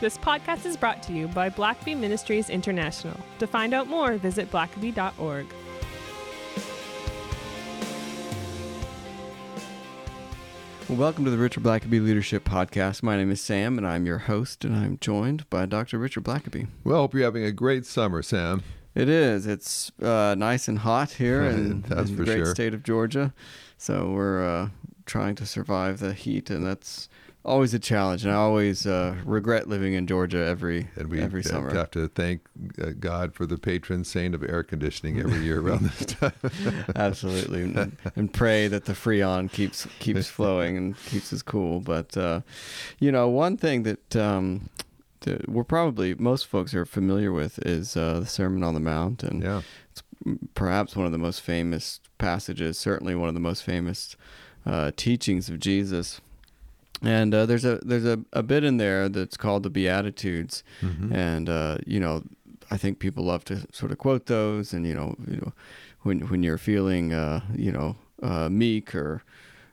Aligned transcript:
This 0.00 0.16
podcast 0.16 0.64
is 0.64 0.76
brought 0.76 1.02
to 1.04 1.12
you 1.12 1.26
by 1.26 1.50
Blackaby 1.50 1.96
Ministries 1.96 2.50
International. 2.50 3.16
To 3.40 3.48
find 3.48 3.74
out 3.74 3.88
more, 3.88 4.16
visit 4.16 4.48
blackaby.org. 4.48 5.46
Well, 10.88 10.98
welcome 10.98 11.24
to 11.24 11.32
the 11.32 11.36
Richard 11.36 11.64
Blackaby 11.64 12.00
Leadership 12.02 12.44
Podcast. 12.44 13.02
My 13.02 13.16
name 13.16 13.32
is 13.32 13.40
Sam, 13.40 13.76
and 13.76 13.84
I'm 13.86 14.06
your 14.06 14.18
host, 14.18 14.64
and 14.64 14.76
I'm 14.76 14.98
joined 15.00 15.50
by 15.50 15.66
Dr. 15.66 15.98
Richard 15.98 16.22
Blackaby. 16.22 16.68
Well, 16.84 16.96
I 16.96 17.00
hope 17.00 17.14
you're 17.14 17.24
having 17.24 17.44
a 17.44 17.50
great 17.52 17.84
summer, 17.84 18.22
Sam. 18.22 18.62
It 18.94 19.08
is. 19.08 19.46
It's 19.48 19.90
uh, 20.00 20.36
nice 20.38 20.68
and 20.68 20.78
hot 20.78 21.10
here 21.10 21.42
in, 21.50 21.82
That's 21.82 22.08
in 22.08 22.16
the 22.16 22.24
great 22.24 22.36
sure. 22.36 22.54
state 22.54 22.72
of 22.72 22.84
Georgia. 22.84 23.34
So 23.76 24.10
we're 24.10 24.46
uh, 24.46 24.68
trying 25.06 25.34
to 25.36 25.46
survive 25.46 25.98
the 25.98 26.14
heat, 26.14 26.50
and 26.50 26.64
that's 26.64 27.08
always 27.48 27.74
a 27.74 27.78
challenge. 27.78 28.24
And 28.24 28.32
I 28.32 28.36
always 28.36 28.86
uh, 28.86 29.16
regret 29.24 29.68
living 29.68 29.94
in 29.94 30.06
Georgia 30.06 30.44
every 30.44 30.88
And 30.96 31.08
we 31.08 31.20
every 31.20 31.42
have 31.42 31.50
summer. 31.50 31.74
have 31.74 31.90
to 31.92 32.08
thank 32.08 32.42
uh, 32.80 32.90
God 32.98 33.34
for 33.34 33.46
the 33.46 33.58
patron 33.58 34.04
saint 34.04 34.34
of 34.34 34.42
air 34.42 34.62
conditioning 34.62 35.18
every 35.24 35.40
year 35.40 35.60
around 35.60 35.84
this 35.84 36.06
time. 36.06 36.32
Absolutely, 36.94 37.62
and, 37.62 37.96
and 38.14 38.32
pray 38.32 38.68
that 38.68 38.84
the 38.84 38.92
freon 38.92 39.50
keeps 39.50 39.86
keeps 39.98 40.26
flowing 40.28 40.76
and 40.76 40.96
keeps 41.06 41.32
us 41.32 41.42
cool. 41.42 41.80
But 41.80 42.16
uh, 42.16 42.42
you 43.00 43.10
know, 43.10 43.28
one 43.28 43.56
thing 43.56 43.82
that 43.84 44.14
um, 44.14 44.68
that 45.20 45.48
we're 45.48 45.64
probably 45.64 46.14
most 46.14 46.46
folks 46.46 46.74
are 46.74 46.86
familiar 46.86 47.32
with 47.32 47.58
is 47.66 47.96
uh, 47.96 48.20
the 48.20 48.26
Sermon 48.26 48.62
on 48.62 48.74
the 48.74 48.80
Mount, 48.80 49.22
and 49.22 49.42
yeah. 49.42 49.62
it's 49.90 50.02
perhaps 50.54 50.94
one 50.94 51.06
of 51.06 51.12
the 51.12 51.18
most 51.18 51.40
famous 51.40 52.00
passages, 52.18 52.78
certainly 52.78 53.14
one 53.14 53.28
of 53.28 53.34
the 53.34 53.40
most 53.40 53.62
famous 53.62 54.16
uh, 54.66 54.90
teachings 54.96 55.48
of 55.48 55.58
Jesus. 55.58 56.20
And 57.02 57.32
uh, 57.34 57.46
there's 57.46 57.64
a 57.64 57.76
there's 57.84 58.04
a, 58.04 58.18
a 58.32 58.42
bit 58.42 58.64
in 58.64 58.76
there 58.78 59.08
that's 59.08 59.36
called 59.36 59.62
the 59.62 59.70
Beatitudes, 59.70 60.64
Mhm. 60.82 61.12
and 61.14 61.48
uh, 61.48 61.78
you 61.86 62.00
know, 62.00 62.22
I 62.70 62.76
think 62.76 62.98
people 62.98 63.24
love 63.24 63.44
to 63.44 63.66
sort 63.72 63.92
of 63.92 63.98
quote 63.98 64.26
those, 64.26 64.72
and 64.72 64.84
you 64.86 64.94
know, 64.94 65.14
you 65.30 65.36
know, 65.36 65.52
when 66.02 66.20
when 66.28 66.42
you're 66.42 66.58
feeling 66.58 67.12
uh, 67.12 67.40
you 67.54 67.70
know 67.70 67.96
uh, 68.22 68.48
meek 68.48 68.94
or 68.96 69.22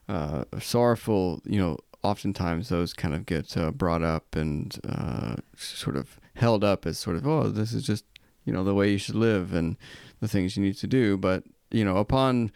uh, 0.07 0.43
sorrowful, 0.59 1.41
you 1.45 1.57
know, 1.59 1.77
oftentimes 2.03 2.69
those 2.69 2.93
kind 2.93 3.15
of 3.15 3.25
get 3.25 3.57
uh, 3.57 3.71
brought 3.71 4.03
up 4.03 4.35
and 4.35 4.79
uh, 4.87 5.35
sort 5.57 5.95
of 5.97 6.19
held 6.35 6.63
up 6.63 6.85
as 6.85 6.99
sort 6.99 7.15
of 7.17 7.25
oh, 7.25 7.49
this 7.49 7.73
is 7.73 7.81
just 7.83 8.05
you 8.45 8.53
know 8.53 8.63
the 8.63 8.75
way 8.75 8.91
you 8.91 8.99
should 8.99 9.15
live 9.15 9.51
and 9.51 9.77
the 10.19 10.27
things 10.27 10.55
you 10.55 10.61
need 10.63 10.77
to 10.77 10.85
do. 10.87 11.17
But 11.17 11.43
you 11.71 11.83
know, 11.83 11.97
upon 11.97 12.51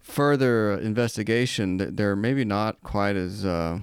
further 0.00 0.76
investigation, 0.78 1.76
they're 1.94 2.16
maybe 2.16 2.44
not 2.44 2.82
quite 2.82 3.14
as 3.16 3.44
uh, 3.44 3.78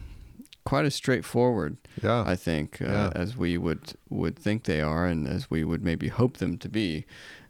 quite 0.65 0.85
as 0.85 0.95
straightforward. 0.95 1.77
Yeah. 2.03 2.23
I 2.27 2.35
think, 2.35 2.81
uh, 2.81 2.85
Yeah. 2.85 3.11
as 3.15 3.37
we 3.37 3.57
would 3.57 3.93
would 4.09 4.37
think 4.37 4.63
they 4.63 4.81
are, 4.81 5.05
and 5.05 5.27
as 5.27 5.49
we 5.49 5.63
would 5.63 5.83
maybe 5.83 6.07
hope 6.09 6.37
them 6.37 6.57
to 6.57 6.69
be. 6.69 7.05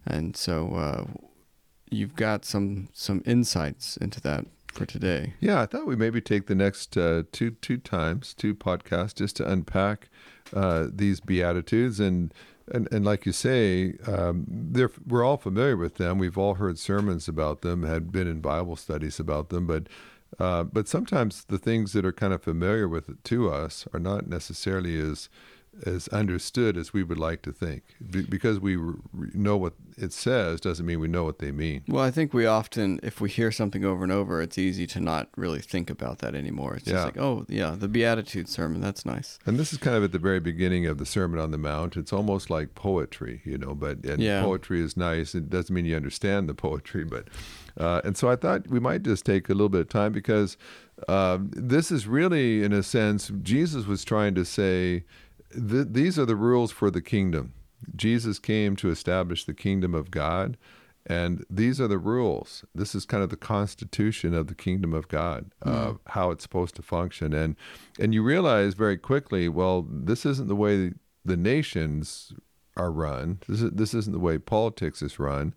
And 0.06 0.36
so, 0.36 0.74
uh, 0.74 1.04
you've 1.90 2.14
got 2.16 2.44
some 2.44 2.88
some 2.92 3.22
insights 3.26 3.96
into 3.96 4.20
that 4.20 4.46
for 4.72 4.84
today. 4.86 5.34
Yeah, 5.40 5.62
I 5.62 5.66
thought 5.66 5.86
we 5.86 5.96
maybe 5.96 6.20
take 6.20 6.46
the 6.46 6.54
next 6.54 6.96
uh, 6.96 7.22
two 7.32 7.52
two 7.62 7.78
times, 7.78 8.34
two 8.34 8.54
podcasts, 8.54 9.14
just 9.14 9.36
to 9.36 9.50
unpack 9.50 10.08
uh, 10.52 10.86
these 10.92 11.20
beatitudes 11.20 11.98
and. 12.00 12.32
And, 12.68 12.88
and 12.92 13.04
like 13.04 13.26
you 13.26 13.30
say, 13.30 13.94
um, 14.08 14.44
they're, 14.48 14.90
we're 15.06 15.22
all 15.22 15.36
familiar 15.36 15.76
with 15.76 15.94
them. 15.98 16.18
We've 16.18 16.36
all 16.36 16.54
heard 16.54 16.80
sermons 16.80 17.28
about 17.28 17.60
them, 17.60 17.84
had 17.84 18.10
been 18.10 18.26
in 18.26 18.40
Bible 18.40 18.74
studies 18.74 19.20
about 19.20 19.50
them. 19.50 19.68
But 19.68 19.86
uh, 20.38 20.64
but 20.64 20.88
sometimes 20.88 21.44
the 21.44 21.58
things 21.58 21.92
that 21.92 22.04
are 22.04 22.12
kind 22.12 22.32
of 22.32 22.42
familiar 22.42 22.88
with 22.88 23.08
it 23.08 23.22
to 23.24 23.50
us 23.50 23.86
are 23.92 24.00
not 24.00 24.26
necessarily 24.26 24.98
as 24.98 25.28
as 25.84 26.08
understood 26.08 26.76
as 26.76 26.92
we 26.92 27.02
would 27.02 27.18
like 27.18 27.42
to 27.42 27.52
think. 27.52 27.82
Be- 28.10 28.22
because 28.22 28.58
we 28.60 28.76
r- 28.76 28.94
know 29.34 29.56
what 29.56 29.74
it 29.98 30.12
says 30.12 30.60
doesn't 30.60 30.86
mean 30.86 31.00
we 31.00 31.08
know 31.08 31.24
what 31.24 31.38
they 31.38 31.52
mean. 31.52 31.82
Well, 31.88 32.02
I 32.02 32.10
think 32.10 32.32
we 32.32 32.46
often, 32.46 32.98
if 33.02 33.20
we 33.20 33.28
hear 33.28 33.52
something 33.52 33.84
over 33.84 34.02
and 34.02 34.12
over, 34.12 34.40
it's 34.40 34.56
easy 34.58 34.86
to 34.88 35.00
not 35.00 35.28
really 35.36 35.60
think 35.60 35.90
about 35.90 36.18
that 36.20 36.34
anymore. 36.34 36.76
It's 36.76 36.86
Yeah. 36.86 36.94
just 36.94 37.04
like, 37.06 37.18
oh, 37.18 37.44
yeah, 37.48 37.76
the 37.78 37.88
Beatitude 37.88 38.48
sermon, 38.48 38.80
that's 38.80 39.04
nice. 39.04 39.38
And 39.44 39.58
this 39.58 39.72
is 39.72 39.78
kind 39.78 39.96
of 39.96 40.04
at 40.04 40.12
the 40.12 40.18
very 40.18 40.40
beginning 40.40 40.86
of 40.86 40.98
the 40.98 41.06
Sermon 41.06 41.38
on 41.38 41.50
the 41.50 41.58
Mount. 41.58 41.96
It's 41.96 42.12
almost 42.12 42.48
like 42.50 42.74
poetry, 42.74 43.42
you 43.44 43.58
know, 43.58 43.74
but 43.74 44.04
and 44.04 44.22
Yeah. 44.22 44.42
poetry 44.42 44.80
is 44.80 44.96
nice. 44.96 45.34
It 45.34 45.50
doesn't 45.50 45.74
mean 45.74 45.84
you 45.84 45.96
understand 45.96 46.48
the 46.48 46.54
poetry, 46.54 47.04
but 47.04 47.28
uh, 47.78 48.00
and 48.04 48.16
so 48.16 48.30
I 48.30 48.36
thought 48.36 48.68
we 48.68 48.80
might 48.80 49.02
just 49.02 49.26
take 49.26 49.50
a 49.50 49.52
little 49.52 49.68
bit 49.68 49.82
of 49.82 49.88
time 49.90 50.10
because 50.12 50.56
um, 51.08 51.50
this 51.52 51.90
is 51.90 52.06
really, 52.06 52.62
in 52.64 52.72
a 52.72 52.82
sense, 52.82 53.30
Jesus 53.42 53.86
was 53.86 54.02
trying 54.02 54.34
to 54.34 54.46
say 54.46 55.04
th- 55.56 55.88
these 55.90 56.18
are 56.18 56.26
the 56.26 56.36
rules 56.36 56.72
for 56.72 56.90
the 56.90 57.02
kingdom. 57.02 57.54
Jesus 57.94 58.38
came 58.38 58.76
to 58.76 58.90
establish 58.90 59.44
the 59.44 59.54
kingdom 59.54 59.94
of 59.94 60.10
God. 60.10 60.56
And 61.08 61.44
these 61.48 61.80
are 61.80 61.86
the 61.86 61.98
rules. 61.98 62.64
This 62.74 62.94
is 62.94 63.06
kind 63.06 63.22
of 63.22 63.30
the 63.30 63.36
constitution 63.36 64.34
of 64.34 64.48
the 64.48 64.56
kingdom 64.56 64.92
of 64.92 65.06
God, 65.06 65.52
uh, 65.62 65.92
how 66.08 66.32
it's 66.32 66.42
supposed 66.42 66.74
to 66.76 66.82
function. 66.82 67.32
And 67.32 67.54
and 68.00 68.12
you 68.12 68.24
realize 68.24 68.74
very 68.74 68.98
quickly, 68.98 69.48
well, 69.48 69.86
this 69.88 70.26
isn't 70.26 70.48
the 70.48 70.56
way 70.56 70.94
the 71.24 71.36
nations 71.36 72.32
are 72.76 72.90
run. 72.90 73.38
This 73.48 73.62
is 73.62 73.70
this 73.70 73.94
isn't 73.94 74.12
the 74.12 74.18
way 74.18 74.38
politics 74.38 75.00
is 75.00 75.20
run. 75.20 75.54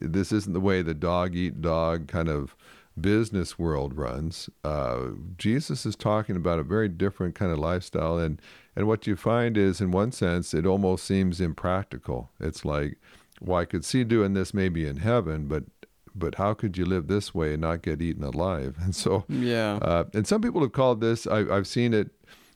This 0.00 0.32
isn't 0.32 0.52
the 0.52 0.60
way 0.60 0.82
the 0.82 0.94
dog 0.94 1.36
eat 1.36 1.60
dog 1.60 2.08
kind 2.08 2.28
of 2.28 2.56
business 2.98 3.58
world 3.58 3.96
runs. 3.96 4.48
Uh, 4.64 5.08
Jesus 5.38 5.84
is 5.86 5.96
talking 5.96 6.36
about 6.36 6.58
a 6.58 6.62
very 6.64 6.88
different 6.88 7.34
kind 7.34 7.52
of 7.52 7.58
lifestyle, 7.58 8.18
and 8.18 8.40
and 8.76 8.86
what 8.86 9.06
you 9.06 9.16
find 9.16 9.56
is, 9.56 9.80
in 9.80 9.90
one 9.90 10.12
sense, 10.12 10.54
it 10.54 10.66
almost 10.66 11.04
seems 11.04 11.40
impractical. 11.40 12.30
It's 12.40 12.64
like, 12.64 12.96
well, 13.40 13.58
I 13.60 13.64
could 13.64 13.84
see 13.84 14.04
doing 14.04 14.34
this 14.34 14.54
maybe 14.54 14.86
in 14.86 14.98
heaven, 14.98 15.46
but 15.48 15.64
but 16.14 16.34
how 16.36 16.54
could 16.54 16.76
you 16.76 16.84
live 16.84 17.06
this 17.06 17.34
way 17.34 17.52
and 17.52 17.60
not 17.62 17.82
get 17.82 18.02
eaten 18.02 18.24
alive? 18.24 18.76
And 18.82 18.94
so, 18.94 19.24
Yeah. 19.28 19.78
uh, 19.82 20.04
and 20.12 20.26
some 20.26 20.40
people 20.42 20.60
have 20.62 20.72
called 20.72 21.00
this, 21.00 21.26
I, 21.26 21.40
I've 21.54 21.66
seen 21.68 21.94
it 21.94 22.10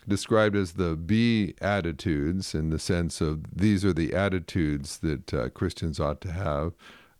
described 0.06 0.54
as 0.56 0.72
the 0.72 0.96
B 0.96 1.54
attitudes 1.62 2.54
in 2.54 2.70
the 2.70 2.78
sense 2.78 3.20
of 3.20 3.42
these 3.56 3.84
are 3.84 3.92
the 3.92 4.12
attitudes 4.12 4.98
that 4.98 5.32
uh, 5.32 5.48
Christians 5.50 5.98
ought 6.00 6.20
to 6.22 6.32
have. 6.32 6.72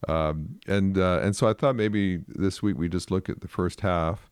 Um, 0.08 0.58
and 0.66 0.98
uh, 0.98 1.20
and 1.22 1.34
so 1.34 1.48
I 1.48 1.52
thought 1.52 1.76
maybe 1.76 2.22
this 2.28 2.62
week 2.62 2.76
we 2.76 2.88
just 2.88 3.10
look 3.10 3.28
at 3.28 3.40
the 3.40 3.48
first 3.48 3.80
half 3.80 4.28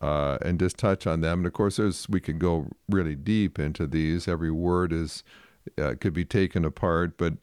uh, 0.00 0.38
and 0.42 0.58
just 0.58 0.78
touch 0.78 1.06
on 1.06 1.20
them. 1.20 1.40
And 1.40 1.46
of 1.46 1.52
course, 1.52 1.76
there's 1.76 2.08
we 2.08 2.20
could 2.20 2.38
go 2.38 2.68
really 2.88 3.14
deep 3.14 3.58
into 3.58 3.86
these. 3.86 4.26
Every 4.26 4.50
word 4.50 4.92
is 4.92 5.22
uh, 5.78 5.94
could 6.00 6.12
be 6.12 6.24
taken 6.24 6.64
apart, 6.64 7.16
but 7.16 7.34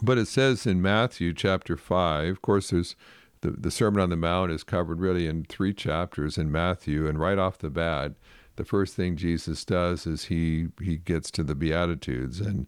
but 0.00 0.18
it 0.18 0.26
says 0.26 0.66
in 0.66 0.80
Matthew 0.80 1.34
chapter 1.34 1.76
5, 1.76 2.30
of 2.30 2.42
course, 2.42 2.70
there's 2.70 2.96
the, 3.42 3.50
the 3.50 3.70
Sermon 3.70 4.00
on 4.00 4.10
the 4.10 4.16
Mount 4.16 4.50
is 4.50 4.64
covered 4.64 5.00
really 5.00 5.26
in 5.26 5.44
three 5.44 5.74
chapters 5.74 6.38
in 6.38 6.50
Matthew. 6.50 7.06
And 7.06 7.18
right 7.18 7.38
off 7.38 7.58
the 7.58 7.70
bat, 7.70 8.12
the 8.56 8.64
first 8.64 8.94
thing 8.94 9.16
Jesus 9.16 9.64
does 9.64 10.06
is 10.06 10.26
he, 10.26 10.68
he 10.80 10.96
gets 10.96 11.30
to 11.32 11.42
the 11.42 11.54
Beatitudes. 11.54 12.40
And, 12.40 12.66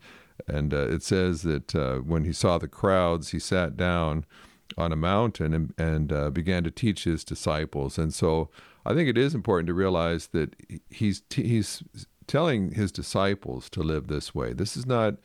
and 0.49 0.75
uh, 0.75 0.89
it 0.89 1.03
says 1.03 1.43
that 1.43 1.75
uh, 1.75 1.97
when 1.99 2.25
he 2.25 2.33
saw 2.33 2.59
the 2.59 2.69
crowds, 2.69 3.31
he 3.31 3.39
sat 3.39 3.77
down 3.77 4.25
on 4.77 4.93
a 4.93 4.97
mountain 4.97 5.55
and, 5.55 5.75
and 5.79 6.13
uh, 6.13 6.31
began 6.31 6.65
to 6.65 6.71
teach 6.71 7.05
his 7.05 7.25
disciples. 7.25 7.99
And 7.99 8.13
so 8.13 8.51
I 8.85 8.95
think 8.95 9.09
it 9.09 9.19
is 9.19 9.35
important 9.35 9.69
to 9.69 9.75
realize 9.75 10.29
that 10.29 10.55
he's, 10.91 11.21
t- 11.29 11.47
he's 11.47 11.83
telling 12.27 12.73
his 12.73 12.91
disciples 12.91 13.69
to 13.71 13.83
live 13.83 14.09
this 14.09 14.35
way. 14.35 14.53
This 14.53 14.77
is 14.77 14.87
not 14.87 15.17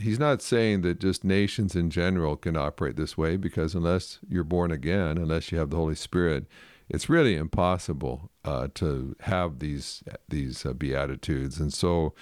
he's 0.00 0.18
not 0.18 0.42
saying 0.42 0.82
that 0.82 1.00
just 1.00 1.24
nations 1.24 1.76
in 1.76 1.90
general 1.90 2.36
can 2.36 2.56
operate 2.56 2.96
this 2.96 3.16
way 3.16 3.36
because 3.36 3.74
unless 3.74 4.18
you're 4.28 4.44
born 4.44 4.70
again, 4.70 5.18
unless 5.18 5.52
you 5.52 5.58
have 5.58 5.70
the 5.70 5.76
Holy 5.76 5.94
Spirit, 5.94 6.46
it's 6.88 7.08
really 7.08 7.36
impossible 7.36 8.30
uh, 8.44 8.68
to 8.74 9.16
have 9.20 9.58
these 9.58 10.02
these 10.28 10.66
uh, 10.66 10.72
beatitudes. 10.72 11.58
And 11.58 11.72
so, 11.72 12.14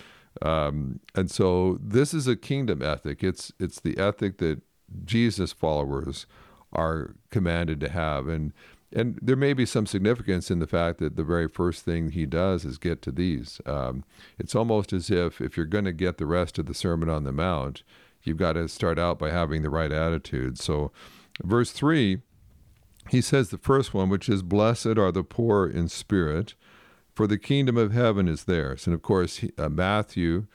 um, 0.43 1.01
and 1.15 1.31
so 1.31 1.79
this 1.81 2.13
is 2.13 2.27
a 2.27 2.37
kingdom 2.37 2.83
ethic. 2.83 3.23
It's 3.23 3.53
it's 3.59 3.81
the 3.81 3.97
ethic 3.99 4.39
that 4.39 4.61
Jesus 5.05 5.53
followers 5.53 6.27
are 6.73 7.15
commanded 7.31 7.81
to 7.81 7.89
have, 7.89 8.29
and 8.29 8.53
and 8.95 9.19
there 9.23 9.37
may 9.37 9.53
be 9.53 9.65
some 9.65 9.87
significance 9.87 10.51
in 10.51 10.59
the 10.59 10.67
fact 10.67 10.99
that 10.99 11.17
the 11.17 11.25
very 11.25 11.49
first 11.49 11.85
thing 11.85 12.11
he 12.11 12.27
does 12.27 12.65
is 12.65 12.77
get 12.77 13.01
to 13.03 13.13
these. 13.13 13.61
Um, 13.65 14.05
it's 14.39 14.55
almost 14.55 14.93
as 14.93 15.11
if 15.11 15.41
if 15.41 15.57
you're 15.57 15.67
going 15.67 15.85
to 15.85 15.93
get 15.93 16.19
the 16.19 16.27
rest 16.27 16.59
of 16.59 16.67
the 16.67 16.75
Sermon 16.75 17.09
on 17.09 17.25
the 17.25 17.33
Mount, 17.33 17.83
you've 18.23 18.37
got 18.37 18.55
to 18.55 18.69
start 18.69 18.99
out 18.99 19.19
by 19.19 19.31
having 19.31 19.63
the 19.63 19.71
right 19.71 19.93
attitude. 19.93 20.59
So, 20.59 20.91
verse 21.43 21.71
three, 21.71 22.23
he 23.11 23.21
says 23.21 23.49
the 23.49 23.59
first 23.59 23.95
one, 23.95 24.09
which 24.09 24.29
is, 24.29 24.43
"Blessed 24.43 24.99
are 24.99 25.13
the 25.13 25.25
poor 25.25 25.67
in 25.69 25.89
spirit, 25.89 26.55
for 27.15 27.27
the 27.27 27.39
kingdom 27.39 27.77
of 27.77 27.93
heaven 27.93 28.29
is 28.29 28.45
theirs." 28.45 28.87
And 28.87 28.95
of 28.95 29.03
course, 29.03 29.37
he, 29.37 29.53
uh, 29.59 29.69
Matthew. 29.69 30.47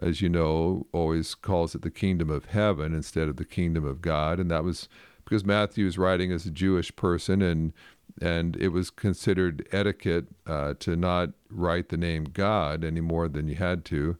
As 0.00 0.22
you 0.22 0.30
know, 0.30 0.86
always 0.92 1.34
calls 1.34 1.74
it 1.74 1.82
the 1.82 1.90
kingdom 1.90 2.30
of 2.30 2.46
heaven 2.46 2.94
instead 2.94 3.28
of 3.28 3.36
the 3.36 3.44
kingdom 3.44 3.84
of 3.84 4.00
God, 4.00 4.40
and 4.40 4.50
that 4.50 4.64
was 4.64 4.88
because 5.22 5.44
Matthew 5.44 5.86
is 5.86 5.98
writing 5.98 6.32
as 6.32 6.46
a 6.46 6.50
Jewish 6.50 6.96
person, 6.96 7.42
and 7.42 7.74
and 8.20 8.56
it 8.56 8.68
was 8.68 8.90
considered 8.90 9.66
etiquette 9.72 10.26
uh, 10.46 10.74
to 10.80 10.96
not 10.96 11.30
write 11.50 11.88
the 11.88 11.96
name 11.96 12.24
God 12.24 12.84
any 12.84 13.00
more 13.00 13.28
than 13.28 13.48
you 13.48 13.54
had 13.54 13.84
to. 13.86 14.16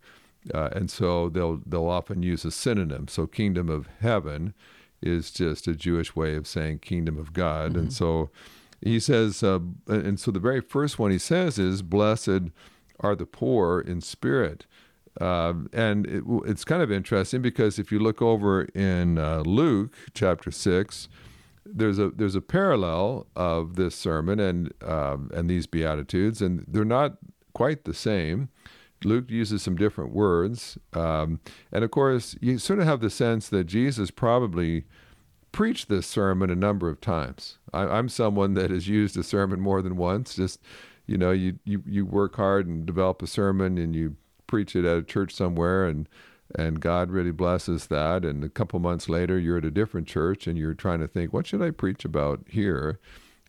Uh, 0.52 0.70
and 0.72 0.90
so 0.90 1.28
they'll 1.28 1.60
they'll 1.66 1.88
often 1.88 2.22
use 2.22 2.44
a 2.44 2.50
synonym. 2.50 3.08
So 3.08 3.26
kingdom 3.26 3.68
of 3.68 3.88
heaven 4.00 4.54
is 5.00 5.30
just 5.30 5.66
a 5.68 5.74
Jewish 5.74 6.16
way 6.16 6.36
of 6.36 6.46
saying 6.46 6.78
kingdom 6.78 7.18
of 7.18 7.32
God. 7.32 7.70
Mm-hmm. 7.72 7.78
And 7.80 7.92
so 7.92 8.30
he 8.82 9.00
says, 9.00 9.42
uh, 9.42 9.60
and 9.86 10.18
so 10.18 10.30
the 10.30 10.40
very 10.40 10.60
first 10.60 10.98
one 10.98 11.10
he 11.10 11.18
says 11.18 11.58
is, 11.58 11.82
"Blessed 11.82 12.50
are 13.00 13.14
the 13.14 13.26
poor 13.26 13.80
in 13.80 14.00
spirit." 14.00 14.66
Um, 15.20 15.68
and 15.72 16.06
it, 16.06 16.24
it's 16.46 16.64
kind 16.64 16.82
of 16.82 16.90
interesting 16.90 17.42
because 17.42 17.78
if 17.78 17.92
you 17.92 17.98
look 17.98 18.22
over 18.22 18.62
in 18.74 19.18
uh, 19.18 19.42
Luke 19.44 19.94
chapter 20.14 20.50
six, 20.50 21.08
there's 21.66 21.98
a 21.98 22.10
there's 22.10 22.34
a 22.34 22.40
parallel 22.40 23.26
of 23.36 23.76
this 23.76 23.94
sermon 23.94 24.40
and 24.40 24.72
um, 24.82 25.30
and 25.34 25.48
these 25.48 25.66
beatitudes, 25.66 26.40
and 26.40 26.64
they're 26.66 26.84
not 26.84 27.18
quite 27.52 27.84
the 27.84 27.94
same. 27.94 28.48
Luke 29.04 29.30
uses 29.30 29.62
some 29.62 29.74
different 29.76 30.12
words, 30.12 30.78
um, 30.92 31.40
and 31.72 31.84
of 31.84 31.90
course, 31.90 32.36
you 32.40 32.58
sort 32.58 32.78
of 32.78 32.86
have 32.86 33.00
the 33.00 33.10
sense 33.10 33.48
that 33.48 33.64
Jesus 33.64 34.10
probably 34.10 34.84
preached 35.52 35.88
this 35.88 36.06
sermon 36.06 36.50
a 36.50 36.56
number 36.56 36.88
of 36.88 37.00
times. 37.00 37.58
I, 37.72 37.82
I'm 37.82 38.08
someone 38.08 38.54
that 38.54 38.70
has 38.70 38.88
used 38.88 39.16
a 39.16 39.22
sermon 39.22 39.60
more 39.60 39.82
than 39.82 39.96
once. 39.96 40.34
Just 40.34 40.60
you 41.06 41.16
know, 41.18 41.30
you 41.30 41.58
you 41.64 41.82
you 41.86 42.06
work 42.06 42.36
hard 42.36 42.66
and 42.66 42.86
develop 42.86 43.22
a 43.22 43.26
sermon, 43.26 43.78
and 43.78 43.94
you 43.94 44.16
preach 44.46 44.74
it 44.74 44.84
at 44.84 44.96
a 44.98 45.02
church 45.02 45.32
somewhere, 45.34 45.86
and 45.86 46.08
and 46.54 46.80
God 46.80 47.10
really 47.10 47.30
blesses 47.30 47.86
that. 47.86 48.24
And 48.24 48.44
a 48.44 48.48
couple 48.48 48.78
months 48.78 49.08
later, 49.08 49.38
you're 49.38 49.58
at 49.58 49.64
a 49.64 49.70
different 49.70 50.06
church, 50.06 50.46
and 50.46 50.58
you're 50.58 50.74
trying 50.74 51.00
to 51.00 51.08
think, 51.08 51.32
what 51.32 51.46
should 51.46 51.62
I 51.62 51.70
preach 51.70 52.04
about 52.04 52.44
here? 52.48 52.98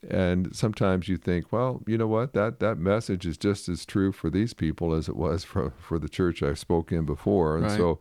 And 0.09 0.53
sometimes 0.53 1.07
you 1.07 1.15
think, 1.17 1.51
well, 1.53 1.81
you 1.87 1.97
know 1.97 2.07
what? 2.07 2.33
That 2.33 2.59
that 2.59 2.77
message 2.77 3.25
is 3.25 3.37
just 3.37 3.69
as 3.69 3.85
true 3.85 4.11
for 4.11 4.29
these 4.29 4.53
people 4.53 4.93
as 4.93 5.07
it 5.07 5.15
was 5.15 5.43
for 5.43 5.71
for 5.79 5.97
the 5.97 6.09
church 6.09 6.43
I 6.43 6.53
spoke 6.55 6.91
in 6.91 7.05
before. 7.05 7.55
And 7.55 7.65
Right. 7.65 7.77
so, 7.77 7.99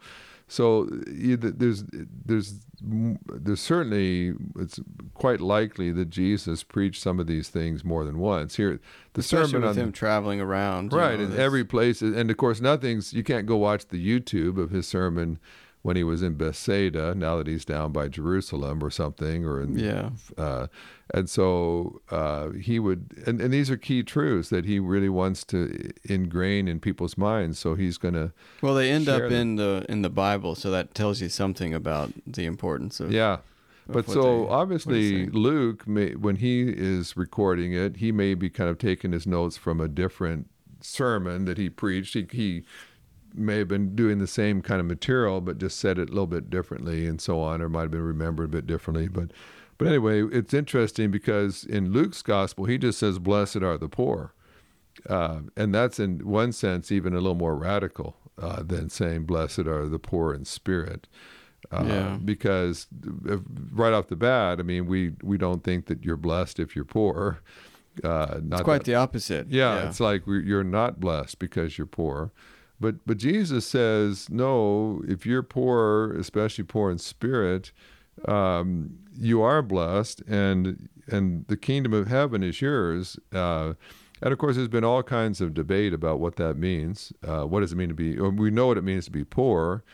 so 0.52 0.86
you, 1.10 1.36
there's 1.38 1.84
there's 1.90 2.54
there's 2.82 3.60
certainly 3.60 4.34
it's 4.58 4.78
quite 5.14 5.40
likely 5.40 5.90
that 5.92 6.10
Jesus 6.10 6.62
preached 6.62 7.00
some 7.00 7.18
of 7.18 7.26
these 7.26 7.48
things 7.48 7.84
more 7.84 8.04
than 8.04 8.18
once. 8.18 8.56
Here, 8.56 8.78
the 9.14 9.20
Especially 9.20 9.52
sermon 9.52 9.68
with 9.68 9.78
on 9.78 9.84
him 9.84 9.92
traveling 9.92 10.40
around. 10.40 10.92
right 10.92 11.16
know, 11.18 11.24
in 11.24 11.30
that's- 11.30 11.44
every 11.46 11.64
place 11.64 12.02
and 12.02 12.30
of 12.30 12.36
course 12.36 12.60
nothing's 12.60 13.12
you 13.12 13.22
can't 13.22 13.46
go 13.46 13.56
watch 13.56 13.86
the 13.88 14.04
youtube 14.04 14.58
of 14.58 14.70
his 14.70 14.86
sermon 14.86 15.38
when 15.82 15.96
he 15.96 16.04
was 16.04 16.22
in 16.22 16.34
bethsaida 16.34 17.14
now 17.14 17.36
that 17.36 17.46
he's 17.46 17.64
down 17.64 17.90
by 17.92 18.06
jerusalem 18.08 18.82
or 18.82 18.90
something 18.90 19.44
or 19.44 19.60
in 19.60 19.76
Yeah. 19.78 20.10
uh, 20.38 20.68
and 21.12 21.28
so 21.28 22.00
uh, 22.10 22.50
he 22.50 22.78
would 22.78 23.22
and, 23.26 23.40
and 23.40 23.52
these 23.52 23.70
are 23.70 23.76
key 23.76 24.02
truths 24.02 24.48
that 24.50 24.64
he 24.64 24.78
really 24.78 25.08
wants 25.08 25.44
to 25.46 25.90
ingrain 26.08 26.68
in 26.68 26.78
people's 26.80 27.18
minds 27.18 27.58
so 27.58 27.74
he's 27.74 27.98
going 27.98 28.14
to 28.14 28.32
Well, 28.62 28.74
they 28.74 28.90
end 28.90 29.08
up 29.08 29.22
them. 29.22 29.32
in 29.32 29.56
the 29.56 29.84
in 29.88 30.02
the 30.02 30.10
Bible, 30.10 30.54
so 30.54 30.70
that 30.70 30.94
tells 30.94 31.20
you 31.20 31.28
something 31.28 31.74
about 31.74 32.12
the 32.26 32.44
importance 32.46 33.00
of. 33.00 33.12
yeah 33.12 33.38
but 33.88 34.08
so 34.08 34.22
they- 34.22 34.48
obviously 34.52 35.26
luke 35.26 35.86
may, 35.88 36.14
when 36.14 36.36
he 36.36 36.62
is 36.62 37.16
recording 37.16 37.72
it 37.74 37.96
he 37.96 38.12
may 38.12 38.34
be 38.34 38.48
kind 38.48 38.70
of 38.70 38.78
taking 38.78 39.10
his 39.12 39.26
notes 39.26 39.56
from 39.56 39.80
a 39.80 39.88
different 39.88 40.48
sermon 40.80 41.44
that 41.44 41.58
he 41.58 41.68
preached 41.68 42.14
he, 42.14 42.26
he 42.30 42.62
may 43.34 43.58
have 43.58 43.68
been 43.68 43.94
doing 43.94 44.18
the 44.18 44.26
same 44.26 44.60
kind 44.62 44.80
of 44.80 44.86
material 44.86 45.40
but 45.40 45.58
just 45.58 45.78
said 45.78 45.98
it 45.98 46.08
a 46.08 46.12
little 46.12 46.26
bit 46.26 46.50
differently 46.50 47.06
and 47.06 47.20
so 47.20 47.40
on 47.40 47.60
or 47.62 47.68
might 47.68 47.82
have 47.82 47.90
been 47.90 48.02
remembered 48.02 48.44
a 48.44 48.48
bit 48.48 48.66
differently 48.66 49.08
but 49.08 49.30
but 49.78 49.88
anyway 49.88 50.22
it's 50.32 50.52
interesting 50.54 51.10
because 51.10 51.64
in 51.64 51.92
luke's 51.92 52.22
gospel 52.22 52.64
he 52.66 52.78
just 52.78 52.98
says 52.98 53.18
blessed 53.18 53.56
are 53.62 53.78
the 53.78 53.88
poor 53.88 54.32
uh, 55.08 55.40
and 55.56 55.74
that's 55.74 55.98
in 55.98 56.18
one 56.26 56.52
sense 56.52 56.92
even 56.92 57.12
a 57.12 57.16
little 57.16 57.34
more 57.34 57.56
radical 57.56 58.16
uh, 58.40 58.62
than 58.62 58.88
saying 58.90 59.24
blessed 59.24 59.60
are 59.60 59.88
the 59.88 59.98
poor 59.98 60.32
in 60.34 60.44
spirit 60.44 61.08
uh, 61.70 61.84
Yeah. 61.86 62.18
because 62.24 62.86
uh, 63.28 63.38
right 63.72 63.92
off 63.92 64.08
the 64.08 64.16
bat 64.16 64.58
i 64.60 64.62
mean 64.62 64.86
we 64.86 65.12
we 65.22 65.38
don't 65.38 65.64
think 65.64 65.86
that 65.86 66.04
you're 66.04 66.16
blessed 66.16 66.58
if 66.60 66.76
you're 66.76 66.84
poor 66.84 67.40
uh, 68.04 68.40
not 68.42 68.60
It's 68.60 68.64
quite 68.64 68.78
that- 68.78 68.84
the 68.86 68.94
opposite. 68.94 69.48
yeah, 69.50 69.86
it's 69.86 70.00
like 70.00 70.22
you're 70.26 70.64
not 70.64 70.98
blessed 70.98 71.38
because 71.38 71.76
you're 71.76 71.86
poor. 71.86 72.32
But 72.82 72.96
but 73.06 73.16
Jesus 73.16 73.64
says, 73.64 74.28
no, 74.28 75.02
if 75.06 75.24
you're 75.24 75.44
poor, 75.44 76.12
especially 76.14 76.64
poor 76.64 76.90
in 76.90 76.98
spirit, 76.98 77.70
um, 78.26 78.98
you 79.16 79.40
are 79.40 79.62
blessed, 79.62 80.20
and 80.22 80.88
and 81.06 81.46
the 81.46 81.56
kingdom 81.56 81.92
of 81.92 82.08
heaven 82.08 82.42
is 82.42 82.60
yours. 82.60 83.18
Uh, 83.32 83.74
and 84.20 84.32
of 84.32 84.38
course, 84.38 84.56
there's 84.56 84.66
been 84.66 84.84
all 84.84 85.04
kinds 85.04 85.40
of 85.40 85.54
debate 85.54 85.94
about 85.94 86.18
what 86.18 86.34
that 86.36 86.56
means. 86.56 87.12
Uh, 87.26 87.44
what 87.44 87.60
does 87.60 87.72
it 87.72 87.76
mean 87.76 87.88
to 87.88 87.94
be? 87.94 88.18
We 88.18 88.50
know 88.50 88.66
what 88.66 88.78
it 88.78 88.84
means 88.84 89.04
to 89.04 89.12
be 89.12 89.24
poor. 89.24 89.84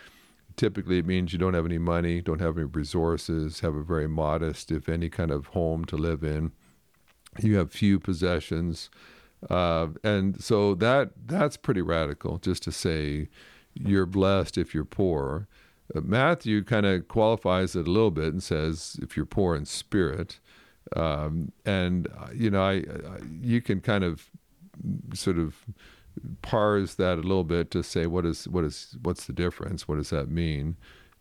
Typically, 0.57 0.99
it 0.99 1.07
means 1.07 1.33
you 1.33 1.39
don't 1.39 1.55
have 1.55 1.67
any 1.67 1.79
money, 1.79 2.23
don't 2.23 2.41
have 2.41 2.57
any 2.57 2.67
resources, 2.67 3.61
have 3.61 3.77
a 3.77 3.83
very 3.83 4.09
modest, 4.09 4.73
if 4.73 4.89
any, 4.89 5.11
kind 5.11 5.31
of 5.31 5.49
home 5.49 5.85
to 5.85 5.97
live 5.97 6.25
in. 6.25 6.53
You 7.39 7.57
have 7.59 7.71
few 7.71 8.01
possessions. 8.01 8.91
Uh, 9.49 9.89
and 10.03 10.43
so 10.43 10.75
that 10.75 11.11
that's 11.27 11.57
pretty 11.57 11.83
radical, 11.83 12.39
just 12.39 12.63
to 12.65 12.73
say 12.73 13.29
you're 13.75 14.07
blessed 14.07 14.59
if 14.59 14.75
you're 14.75 14.85
poor. 14.85 15.47
Uh, 15.95 16.01
Matthew 16.01 16.65
kind 16.65 16.87
of 16.87 17.09
qualifies 17.09 17.77
it 17.77 17.87
a 17.87 17.91
little 17.91 18.11
bit 18.11 18.33
and 18.33 18.43
says 18.43 18.99
if 19.03 19.17
you're 19.17 19.27
poor 19.27 19.55
in 19.55 19.65
spirit, 19.65 20.41
um, 20.97 21.53
and 21.65 22.09
uh, 22.19 22.29
you 22.35 22.51
know 22.51 22.63
I, 22.63 22.73
I 22.75 23.19
you 23.41 23.61
can 23.61 23.81
kind 23.81 24.05
of 24.05 24.31
sort 25.15 25.39
of 25.39 25.55
parse 26.43 26.95
that 26.95 27.15
a 27.19 27.23
little 27.23 27.45
bit 27.45 27.71
to 27.71 27.83
say 27.83 28.07
what 28.07 28.25
is 28.25 28.49
what 28.49 28.65
is 28.65 28.97
what's 29.03 29.27
the 29.27 29.33
difference? 29.33 29.87
What 29.87 29.97
does 29.97 30.11
that 30.11 30.29
mean? 30.29 30.77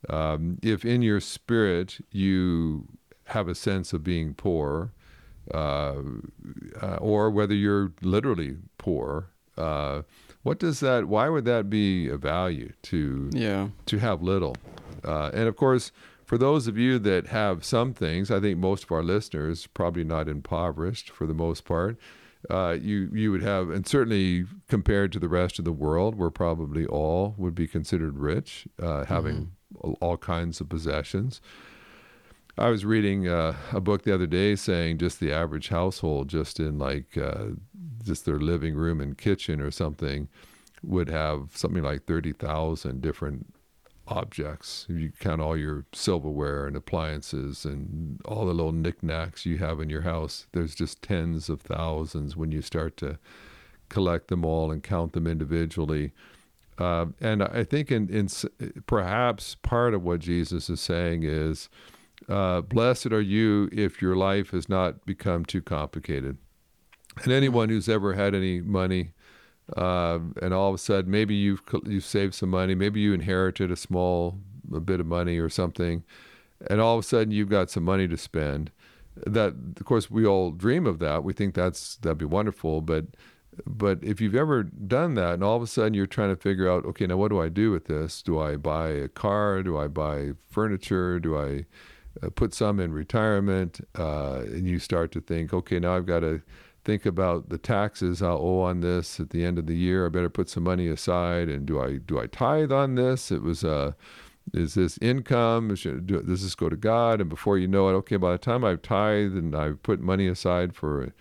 Um, 0.09 0.57
if 0.61 0.85
in 0.85 1.01
your 1.01 1.19
spirit 1.19 1.99
you 2.11 2.87
have 3.25 3.47
a 3.47 3.55
sense 3.55 3.93
of 3.93 4.03
being 4.03 4.33
poor, 4.33 4.91
uh, 5.53 6.97
or 6.99 7.29
whether 7.29 7.53
you're 7.53 7.91
literally 8.01 8.57
poor. 8.77 9.29
Uh, 9.57 10.03
what 10.43 10.59
does 10.59 10.79
that? 10.81 11.05
Why 11.07 11.29
would 11.29 11.45
that 11.45 11.69
be 11.69 12.07
a 12.09 12.17
value 12.17 12.71
to 12.83 13.29
Yeah. 13.33 13.69
to 13.87 13.97
have 13.99 14.21
little? 14.21 14.55
Uh, 15.03 15.31
and 15.33 15.47
of 15.47 15.55
course, 15.55 15.91
for 16.25 16.37
those 16.37 16.67
of 16.67 16.77
you 16.77 16.99
that 16.99 17.27
have 17.27 17.63
some 17.63 17.93
things, 17.93 18.29
I 18.29 18.39
think 18.39 18.57
most 18.59 18.83
of 18.85 18.91
our 18.91 19.03
listeners 19.03 19.67
probably 19.67 20.03
not 20.03 20.27
impoverished 20.27 21.09
for 21.09 21.25
the 21.25 21.33
most 21.33 21.65
part. 21.65 21.97
Uh, 22.49 22.77
you 22.79 23.09
you 23.13 23.31
would 23.31 23.41
have, 23.41 23.69
and 23.69 23.87
certainly 23.87 24.45
compared 24.69 25.11
to 25.11 25.19
the 25.19 25.27
rest 25.27 25.57
of 25.59 25.65
the 25.65 25.71
world, 25.71 26.15
we're 26.15 26.29
probably 26.29 26.85
all 26.85 27.33
would 27.37 27.55
be 27.55 27.67
considered 27.67 28.17
rich, 28.19 28.67
uh, 28.81 29.05
having 29.05 29.51
all, 29.79 29.97
all 29.99 30.17
kinds 30.17 30.61
of 30.61 30.69
possessions. 30.69 31.41
I 32.59 32.69
was 32.69 32.85
reading 32.85 33.27
uh, 33.27 33.55
a 33.71 33.79
book 33.79 34.01
the 34.03 34.13
other 34.13 34.25
day 34.25 34.55
saying 34.55 34.97
just 34.97 35.19
the 35.19 35.31
average 35.31 35.69
household, 35.69 36.27
just 36.27 36.59
in 36.59 36.79
like 36.79 37.15
uh, 37.15 37.49
just 38.03 38.25
their 38.25 38.39
living 38.39 38.73
room 38.73 38.99
and 38.99 39.15
kitchen 39.17 39.61
or 39.61 39.69
something, 39.69 40.27
would 40.81 41.09
have 41.09 41.51
something 41.53 41.83
like 41.83 42.05
thirty 42.05 42.33
thousand 42.33 43.01
different 43.01 43.53
objects. 44.07 44.85
You 44.89 45.11
count 45.19 45.41
all 45.41 45.55
your 45.57 45.85
silverware 45.93 46.65
and 46.65 46.75
appliances 46.75 47.65
and 47.65 48.21
all 48.25 48.45
the 48.45 48.53
little 48.53 48.71
knickknacks 48.71 49.45
you 49.45 49.57
have 49.57 49.79
in 49.79 49.89
your 49.89 50.01
house, 50.01 50.47
there's 50.53 50.73
just 50.73 51.01
tens 51.01 51.49
of 51.49 51.61
thousands 51.61 52.37
when 52.37 52.51
you 52.51 52.61
start 52.61 52.95
to 52.97 53.19
collect 53.89 54.29
them 54.29 54.45
all 54.45 54.71
and 54.71 54.81
count 54.81 55.13
them 55.13 55.27
individually. 55.27 56.13
Uh, 56.77 57.07
and 57.19 57.43
I 57.43 57.63
think 57.63 57.91
in, 57.91 58.09
in 58.09 58.29
perhaps 58.85 59.55
part 59.55 59.93
of 59.93 60.03
what 60.03 60.21
Jesus 60.21 60.69
is 60.69 60.79
saying 60.79 61.23
is, 61.23 61.69
uh, 62.29 62.61
blessed 62.61 63.07
are 63.07 63.21
you 63.21 63.69
if 63.71 64.01
your 64.01 64.15
life 64.15 64.51
has 64.51 64.67
not 64.67 65.05
become 65.05 65.45
too 65.45 65.61
complicated. 65.61 66.37
And 67.23 67.31
anyone 67.31 67.69
who's 67.69 67.89
ever 67.89 68.13
had 68.13 68.35
any 68.35 68.61
money, 68.61 69.11
uh, 69.75 70.19
and 70.41 70.53
all 70.53 70.69
of 70.69 70.75
a 70.75 70.77
sudden 70.77 71.09
maybe 71.09 71.35
you've 71.35 71.61
you've 71.85 72.05
saved 72.05 72.35
some 72.35 72.49
money, 72.49 72.75
maybe 72.75 72.99
you 72.99 73.13
inherited 73.13 73.71
a 73.71 73.75
small 73.75 74.39
a 74.73 74.79
bit 74.79 74.99
of 74.99 75.05
money 75.05 75.37
or 75.37 75.49
something, 75.49 76.03
and 76.69 76.81
all 76.81 76.97
of 76.97 77.03
a 77.03 77.07
sudden 77.07 77.31
you've 77.31 77.49
got 77.49 77.69
some 77.69 77.83
money 77.83 78.07
to 78.07 78.17
spend. 78.17 78.71
That 79.25 79.55
of 79.79 79.85
course 79.85 80.11
we 80.11 80.25
all 80.25 80.51
dream 80.51 80.85
of 80.85 80.99
that. 80.99 81.23
We 81.23 81.33
think 81.33 81.55
that's 81.55 81.95
that'd 81.97 82.17
be 82.17 82.25
wonderful, 82.25 82.81
but 82.81 83.05
but 83.65 83.99
if 84.03 84.21
you've 84.21 84.35
ever 84.35 84.63
done 84.63 85.15
that 85.15 85.33
and 85.33 85.43
all 85.43 85.55
of 85.55 85.63
a 85.63 85.67
sudden 85.67 85.93
you're 85.93 86.05
trying 86.05 86.29
to 86.29 86.39
figure 86.39 86.69
out 86.69 86.85
okay 86.85 87.07
now 87.07 87.17
what 87.17 87.29
do 87.29 87.41
i 87.41 87.49
do 87.49 87.71
with 87.71 87.85
this 87.85 88.21
do 88.21 88.39
i 88.39 88.55
buy 88.55 88.89
a 88.89 89.07
car 89.07 89.63
do 89.63 89.77
i 89.77 89.87
buy 89.87 90.29
furniture 90.47 91.19
do 91.19 91.35
i 91.35 91.65
uh, 92.23 92.29
put 92.29 92.53
some 92.53 92.79
in 92.79 92.91
retirement 92.91 93.79
uh, 93.97 94.41
and 94.45 94.67
you 94.67 94.79
start 94.79 95.11
to 95.11 95.21
think 95.21 95.53
okay 95.53 95.79
now 95.79 95.95
i've 95.95 96.05
got 96.05 96.21
to 96.21 96.41
think 96.83 97.05
about 97.05 97.49
the 97.49 97.57
taxes 97.57 98.21
i'll 98.21 98.37
owe 98.37 98.61
on 98.61 98.81
this 98.81 99.19
at 99.19 99.31
the 99.31 99.43
end 99.43 99.57
of 99.59 99.65
the 99.65 99.75
year. 99.75 100.05
I 100.05 100.09
better 100.09 100.29
put 100.29 100.49
some 100.49 100.63
money 100.63 100.87
aside 100.87 101.49
and 101.49 101.65
do 101.65 101.81
i 101.81 101.97
do 101.97 102.19
i 102.19 102.27
tithe 102.27 102.71
on 102.71 102.95
this? 102.95 103.31
It 103.31 103.41
was 103.41 103.63
uh, 103.63 103.91
is 104.53 104.75
this 104.75 104.97
income? 105.01 105.75
Should, 105.75 106.07
do, 106.07 106.21
does 106.21 106.43
this 106.43 106.55
go 106.55 106.69
to 106.69 106.77
god? 106.77 107.19
And 107.19 107.29
before 107.29 107.57
you 107.57 107.67
know 107.67 107.89
it 107.89 107.93
okay 107.93 108.15
by 108.15 108.31
the 108.31 108.37
time 108.37 108.63
i've 108.63 108.81
tithed 108.81 109.35
and 109.35 109.53
i've 109.53 109.83
put 109.83 109.99
money 109.99 110.27
aside 110.27 110.75
for 110.75 111.13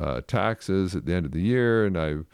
uh, 0.00 0.20
taxes 0.26 0.94
at 0.94 1.06
the 1.06 1.14
end 1.14 1.26
of 1.26 1.32
the 1.32 1.40
year, 1.40 1.86
and 1.86 1.96
I've 1.96 2.26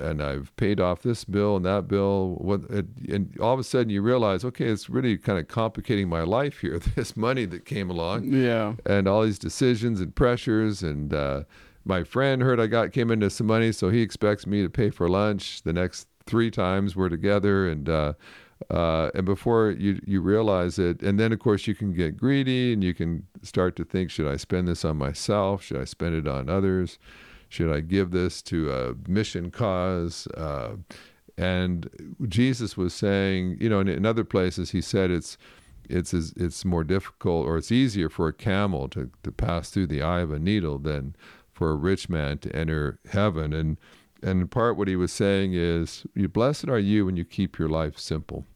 and 0.00 0.22
I've 0.22 0.54
paid 0.56 0.80
off 0.80 1.02
this 1.02 1.24
bill 1.24 1.56
and 1.56 1.64
that 1.64 1.88
bill. 1.88 2.36
What 2.40 2.62
it, 2.70 2.86
and 3.08 3.36
all 3.40 3.52
of 3.54 3.60
a 3.60 3.64
sudden 3.64 3.90
you 3.90 4.02
realize, 4.02 4.44
okay, 4.44 4.66
it's 4.66 4.88
really 4.88 5.16
kind 5.18 5.38
of 5.38 5.48
complicating 5.48 6.08
my 6.08 6.22
life 6.22 6.60
here. 6.60 6.78
This 6.96 7.16
money 7.16 7.44
that 7.46 7.64
came 7.64 7.90
along, 7.90 8.24
Yeah. 8.32 8.74
and 8.86 9.06
all 9.08 9.22
these 9.22 9.38
decisions 9.38 10.00
and 10.00 10.14
pressures 10.14 10.82
and. 10.82 11.12
Uh, 11.12 11.42
my 11.84 12.04
friend 12.04 12.42
heard 12.42 12.60
I 12.60 12.68
got 12.68 12.92
came 12.92 13.10
into 13.10 13.28
some 13.28 13.48
money, 13.48 13.72
so 13.72 13.90
he 13.90 14.02
expects 14.02 14.46
me 14.46 14.62
to 14.62 14.70
pay 14.70 14.90
for 14.90 15.08
lunch 15.08 15.62
the 15.62 15.72
next 15.72 16.06
three 16.26 16.48
times 16.48 16.94
we're 16.94 17.08
together, 17.08 17.68
and 17.68 17.88
uh, 17.88 18.12
uh, 18.70 19.10
and 19.16 19.24
before 19.26 19.72
you 19.72 20.00
you 20.06 20.20
realize 20.20 20.78
it, 20.78 21.02
and 21.02 21.18
then 21.18 21.32
of 21.32 21.40
course 21.40 21.66
you 21.66 21.74
can 21.74 21.92
get 21.92 22.16
greedy 22.16 22.72
and 22.72 22.84
you 22.84 22.94
can 22.94 23.26
start 23.42 23.74
to 23.74 23.84
think, 23.84 24.12
should 24.12 24.28
I 24.28 24.36
spend 24.36 24.68
this 24.68 24.84
on 24.84 24.96
myself? 24.96 25.64
Should 25.64 25.78
I 25.80 25.84
spend 25.84 26.14
it 26.14 26.28
on 26.28 26.48
others? 26.48 27.00
Should 27.52 27.70
I 27.70 27.80
give 27.80 28.12
this 28.12 28.40
to 28.44 28.72
a 28.72 28.94
mission 29.06 29.50
cause? 29.50 30.26
Uh, 30.28 30.76
and 31.36 31.90
Jesus 32.26 32.78
was 32.78 32.94
saying, 32.94 33.58
you 33.60 33.68
know, 33.68 33.80
in, 33.80 33.88
in 33.88 34.06
other 34.06 34.24
places 34.24 34.70
he 34.70 34.80
said 34.80 35.10
it's 35.10 35.36
it's 35.90 36.14
it's 36.14 36.64
more 36.64 36.82
difficult 36.82 37.46
or 37.46 37.58
it's 37.58 37.70
easier 37.70 38.08
for 38.08 38.26
a 38.26 38.32
camel 38.32 38.88
to, 38.88 39.10
to 39.22 39.30
pass 39.30 39.68
through 39.68 39.88
the 39.88 40.00
eye 40.00 40.20
of 40.20 40.32
a 40.32 40.38
needle 40.38 40.78
than 40.78 41.14
for 41.52 41.70
a 41.72 41.74
rich 41.76 42.08
man 42.08 42.38
to 42.38 42.56
enter 42.56 42.98
heaven. 43.10 43.52
And 43.52 43.78
and 44.22 44.40
in 44.40 44.48
part 44.48 44.78
what 44.78 44.88
he 44.88 44.96
was 44.96 45.12
saying 45.12 45.52
is, 45.52 46.06
you 46.14 46.28
blessed 46.28 46.70
are 46.70 46.78
you 46.78 47.04
when 47.04 47.18
you 47.18 47.24
keep 47.26 47.58
your 47.58 47.68
life 47.68 47.98
simple. 47.98 48.46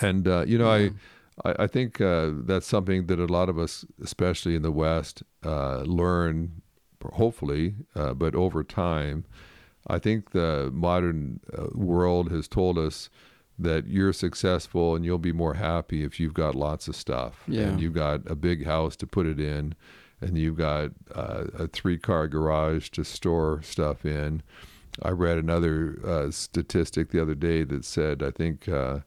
And 0.00 0.26
uh, 0.26 0.44
you 0.44 0.58
know, 0.58 0.68
I, 0.68 0.90
I 1.44 1.64
I 1.64 1.66
think 1.68 2.00
uh, 2.00 2.30
that's 2.34 2.66
something 2.66 3.06
that 3.06 3.20
a 3.20 3.26
lot 3.26 3.48
of 3.48 3.60
us, 3.60 3.84
especially 4.02 4.56
in 4.56 4.62
the 4.62 4.72
West, 4.72 5.22
uh, 5.44 5.82
learn. 5.82 6.61
Hopefully, 7.14 7.74
uh, 7.94 8.14
but 8.14 8.34
over 8.34 8.62
time, 8.64 9.24
I 9.86 9.98
think 9.98 10.30
the 10.30 10.70
modern 10.72 11.40
uh, 11.56 11.66
world 11.74 12.30
has 12.30 12.46
told 12.48 12.78
us 12.78 13.10
that 13.58 13.86
you're 13.86 14.12
successful 14.12 14.94
and 14.96 15.04
you'll 15.04 15.18
be 15.18 15.32
more 15.32 15.54
happy 15.54 16.02
if 16.04 16.18
you've 16.18 16.34
got 16.34 16.54
lots 16.54 16.88
of 16.88 16.96
stuff 16.96 17.42
Yeah. 17.46 17.62
and 17.68 17.80
you've 17.80 17.94
got 17.94 18.28
a 18.30 18.34
big 18.34 18.64
house 18.64 18.96
to 18.96 19.06
put 19.06 19.26
it 19.26 19.38
in 19.38 19.74
and 20.20 20.38
you've 20.38 20.56
got 20.56 20.90
uh, 21.14 21.44
a 21.58 21.66
three 21.68 21.98
car 21.98 22.28
garage 22.28 22.88
to 22.90 23.04
store 23.04 23.60
stuff 23.62 24.04
in. 24.06 24.42
I 25.02 25.10
read 25.10 25.38
another 25.38 25.98
uh, 26.06 26.30
statistic 26.30 27.10
the 27.10 27.20
other 27.20 27.34
day 27.34 27.64
that 27.64 27.84
said 27.84 28.22
I 28.22 28.30
think 28.30 28.68
uh, 28.68 29.00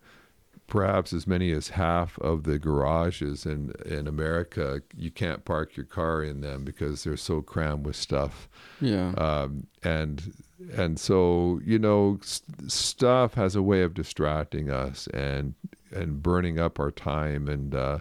perhaps 0.68 1.14
as 1.14 1.28
many 1.28 1.52
as 1.52 1.70
half 1.70 2.18
of 2.20 2.44
the 2.44 2.58
garages 2.58 3.46
in 3.46 3.72
in 3.86 4.08
America 4.08 4.82
you 4.98 5.12
can't 5.12 5.46
park 5.46 5.78
your 5.78 5.86
car 5.86 6.24
in 6.24 6.42
them 6.42 6.64
because 6.64 7.04
they're 7.04 7.16
so 7.18 7.42
crammed 7.42 7.86
with 7.86 7.96
stuff 7.96 8.50
Yeah. 8.82 9.10
um, 9.18 9.68
and 9.84 10.34
and 10.76 11.00
so 11.00 11.60
you 11.64 11.78
know 11.78 12.18
st- 12.24 12.72
stuff 12.72 13.36
has 13.36 13.56
a 13.56 13.62
way 13.62 13.84
of 13.84 13.94
distracting 13.94 14.72
us 14.72 15.08
and 15.14 15.54
and 15.92 16.24
burning 16.24 16.60
up 16.60 16.80
our 16.80 16.92
time 16.92 17.48
and 17.48 17.76
uh, 17.76 18.00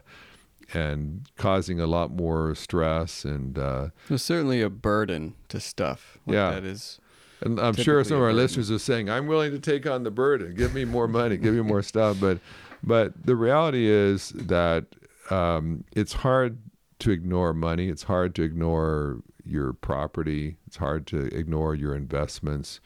and 0.73 1.29
causing 1.37 1.79
a 1.81 1.87
lot 1.87 2.11
more 2.11 2.55
stress 2.55 3.25
and 3.25 3.59
uh, 3.59 3.89
There's 4.09 4.23
certainly 4.23 4.63
a 4.63 4.71
burden 4.71 5.35
to 5.49 5.61
stuff. 5.61 6.19
Like 6.27 6.35
Yeah. 6.35 6.51
That 6.53 6.65
is. 6.65 6.99
And 7.45 7.61
I'm 7.61 7.75
sure 7.75 8.03
some 8.05 8.17
of 8.17 8.23
our 8.23 8.33
listeners 8.33 8.71
are 8.71 8.79
saying, 8.79 9.11
"I'm 9.11 9.27
willing 9.27 9.53
to 9.53 9.59
take 9.59 9.87
on 9.87 10.03
the 10.03 10.11
burden. 10.11 10.55
Give 10.55 10.75
me 10.75 10.85
more 10.85 11.09
money. 11.09 11.37
give 11.37 11.55
me 11.55 11.63
more 11.63 11.83
stuff." 11.93 12.19
But, 12.21 12.39
but 12.83 13.27
the 13.27 13.37
reality 13.37 13.87
is 13.87 14.31
that 14.31 14.87
um, 15.31 15.85
it's 15.93 16.13
hard 16.13 16.59
to 17.01 17.11
ignore 17.11 17.53
money. 17.53 17.89
It's 17.89 18.05
hard 18.05 18.35
to 18.37 18.43
ignore 18.43 19.21
your 19.45 19.73
property. 19.73 20.57
It's 20.67 20.77
hard 20.77 21.07
to 21.09 21.27
ignore 21.37 21.75
your 21.75 21.95
investments. 21.95 22.81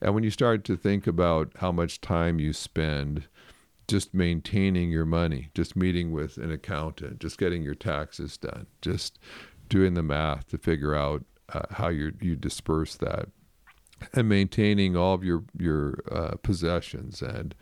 And 0.00 0.14
when 0.14 0.24
you 0.24 0.30
start 0.30 0.64
to 0.64 0.76
think 0.76 1.06
about 1.06 1.52
how 1.56 1.72
much 1.72 2.00
time 2.00 2.38
you 2.38 2.52
spend 2.52 3.28
just 3.86 4.14
maintaining 4.14 4.90
your 4.90 5.04
money, 5.04 5.50
just 5.54 5.76
meeting 5.76 6.12
with 6.12 6.36
an 6.38 6.50
accountant, 6.50 7.18
just 7.18 7.38
getting 7.38 7.62
your 7.62 7.74
taxes 7.74 8.36
done, 8.36 8.66
just 8.80 9.18
doing 9.68 9.94
the 9.94 10.02
math 10.02 10.48
to 10.48 10.58
figure 10.58 10.94
out 10.94 11.24
uh, 11.52 11.62
how 11.70 11.88
you 11.88 12.12
you 12.20 12.36
disperse 12.36 12.94
that, 12.96 13.28
and 14.12 14.28
maintaining 14.28 14.96
all 14.96 15.14
of 15.14 15.24
your 15.24 15.42
your 15.58 15.98
uh, 16.10 16.36
possessions 16.42 17.22
and 17.22 17.54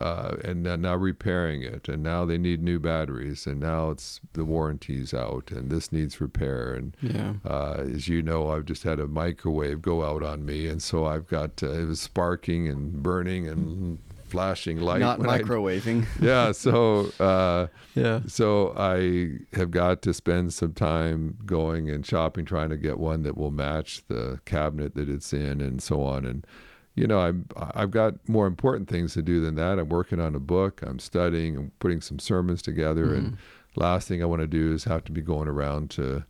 uh, 0.00 0.36
and 0.44 0.62
now 0.62 0.94
repairing 0.94 1.62
it, 1.62 1.88
and 1.88 2.00
now 2.00 2.24
they 2.24 2.38
need 2.38 2.62
new 2.62 2.78
batteries, 2.78 3.44
and 3.44 3.58
now 3.58 3.90
it's 3.90 4.20
the 4.34 4.44
warranty's 4.44 5.12
out, 5.12 5.50
and 5.50 5.68
this 5.68 5.90
needs 5.90 6.20
repair, 6.20 6.72
and 6.74 6.96
Yeah. 7.02 7.34
uh, 7.44 7.84
as 7.92 8.06
you 8.06 8.22
know, 8.22 8.50
I've 8.50 8.66
just 8.66 8.84
had 8.84 9.00
a 9.00 9.08
microwave 9.08 9.82
go 9.82 10.04
out 10.04 10.22
on 10.22 10.44
me, 10.44 10.68
and 10.68 10.80
so 10.80 11.06
I've 11.06 11.26
got 11.26 11.60
uh, 11.60 11.70
it 11.72 11.86
was 11.86 12.00
sparking 12.00 12.68
and 12.68 13.02
burning 13.02 13.48
and 13.48 13.98
flashing 14.30 14.80
light. 14.80 15.00
Not 15.00 15.18
when 15.18 15.28
I- 15.28 15.40
microwaving. 15.40 16.06
yeah, 16.20 16.52
so 16.52 17.12
uh, 17.20 17.66
yeah. 17.94 18.20
so 18.26 18.74
I 18.76 19.38
have 19.56 19.70
got 19.70 20.02
to 20.02 20.14
spend 20.14 20.52
some 20.54 20.72
time 20.72 21.38
going 21.44 21.90
and 21.90 22.04
shopping, 22.06 22.44
trying 22.44 22.70
to 22.70 22.76
get 22.76 22.98
one 22.98 23.22
that 23.24 23.36
will 23.36 23.50
match 23.50 24.02
the 24.08 24.40
cabinet 24.44 24.94
that 24.94 25.08
it's 25.08 25.32
in, 25.32 25.60
and 25.60 25.82
so 25.82 26.02
on. 26.02 26.24
And 26.24 26.46
you 26.94 27.06
know, 27.06 27.20
I'm 27.20 27.46
I've 27.56 27.90
got 27.90 28.28
more 28.28 28.46
important 28.46 28.88
things 28.88 29.14
to 29.14 29.22
do 29.22 29.40
than 29.40 29.54
that. 29.56 29.78
I'm 29.78 29.88
working 29.88 30.20
on 30.20 30.34
a 30.34 30.40
book. 30.40 30.82
I'm 30.82 30.98
studying. 30.98 31.56
I'm 31.56 31.72
putting 31.78 32.00
some 32.00 32.18
sermons 32.18 32.62
together. 32.62 33.14
And 33.14 33.36
last 33.76 34.08
thing 34.08 34.22
I 34.22 34.26
want 34.26 34.40
to 34.40 34.46
do 34.46 34.72
is 34.72 34.84
have 34.84 35.04
to 35.04 35.12
be 35.12 35.20
going 35.20 35.48
around 35.48 35.90
to 35.90 36.24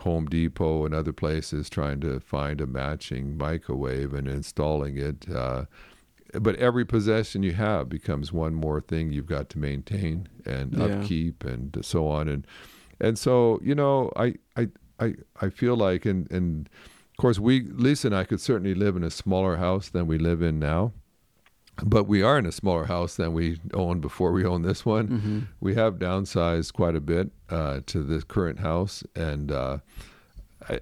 Home 0.00 0.26
Depot 0.26 0.84
and 0.84 0.94
other 0.94 1.12
places 1.12 1.68
trying 1.70 2.00
to 2.00 2.20
find 2.20 2.60
a 2.60 2.66
matching 2.66 3.36
microwave 3.36 4.14
and 4.14 4.28
installing 4.28 4.98
it. 4.98 5.26
Uh, 5.30 5.64
but 6.40 6.56
every 6.56 6.84
possession 6.84 7.42
you 7.42 7.52
have 7.52 7.88
becomes 7.88 8.32
one 8.32 8.54
more 8.54 8.80
thing 8.80 9.12
you've 9.12 9.26
got 9.26 9.48
to 9.50 9.58
maintain 9.58 10.28
and 10.46 10.72
Yeah. 10.74 10.84
upkeep 10.86 11.44
and 11.44 11.76
so 11.82 12.08
on 12.08 12.28
and 12.28 12.46
and 13.00 13.18
so 13.18 13.60
you 13.62 13.74
know 13.74 14.10
I 14.16 14.34
I 14.56 14.68
I, 15.00 15.14
I 15.40 15.48
feel 15.50 15.76
like 15.76 16.04
and 16.06 16.30
and 16.30 16.68
of 17.10 17.16
course 17.18 17.38
we 17.38 17.60
Lisa 17.62 18.08
and 18.08 18.16
I 18.16 18.24
could 18.24 18.40
certainly 18.40 18.74
live 18.74 18.96
in 18.96 19.04
a 19.04 19.10
smaller 19.10 19.56
house 19.56 19.88
than 19.88 20.06
we 20.06 20.18
live 20.18 20.42
in 20.42 20.58
now 20.58 20.92
but 21.84 22.04
we 22.04 22.22
are 22.22 22.38
in 22.38 22.46
a 22.46 22.52
smaller 22.52 22.84
house 22.84 23.16
than 23.16 23.32
we 23.32 23.58
owned 23.72 24.00
before 24.00 24.30
we 24.32 24.44
owned 24.44 24.64
this 24.64 24.86
one 24.86 25.08
Mm-hmm. 25.08 25.38
we 25.60 25.74
have 25.74 25.94
downsized 25.94 26.72
quite 26.72 26.94
a 26.94 27.00
bit 27.00 27.32
uh, 27.50 27.80
to 27.86 28.02
the 28.02 28.22
current 28.22 28.60
house, 28.60 29.02
and 29.16 29.50
uh, 29.50 29.78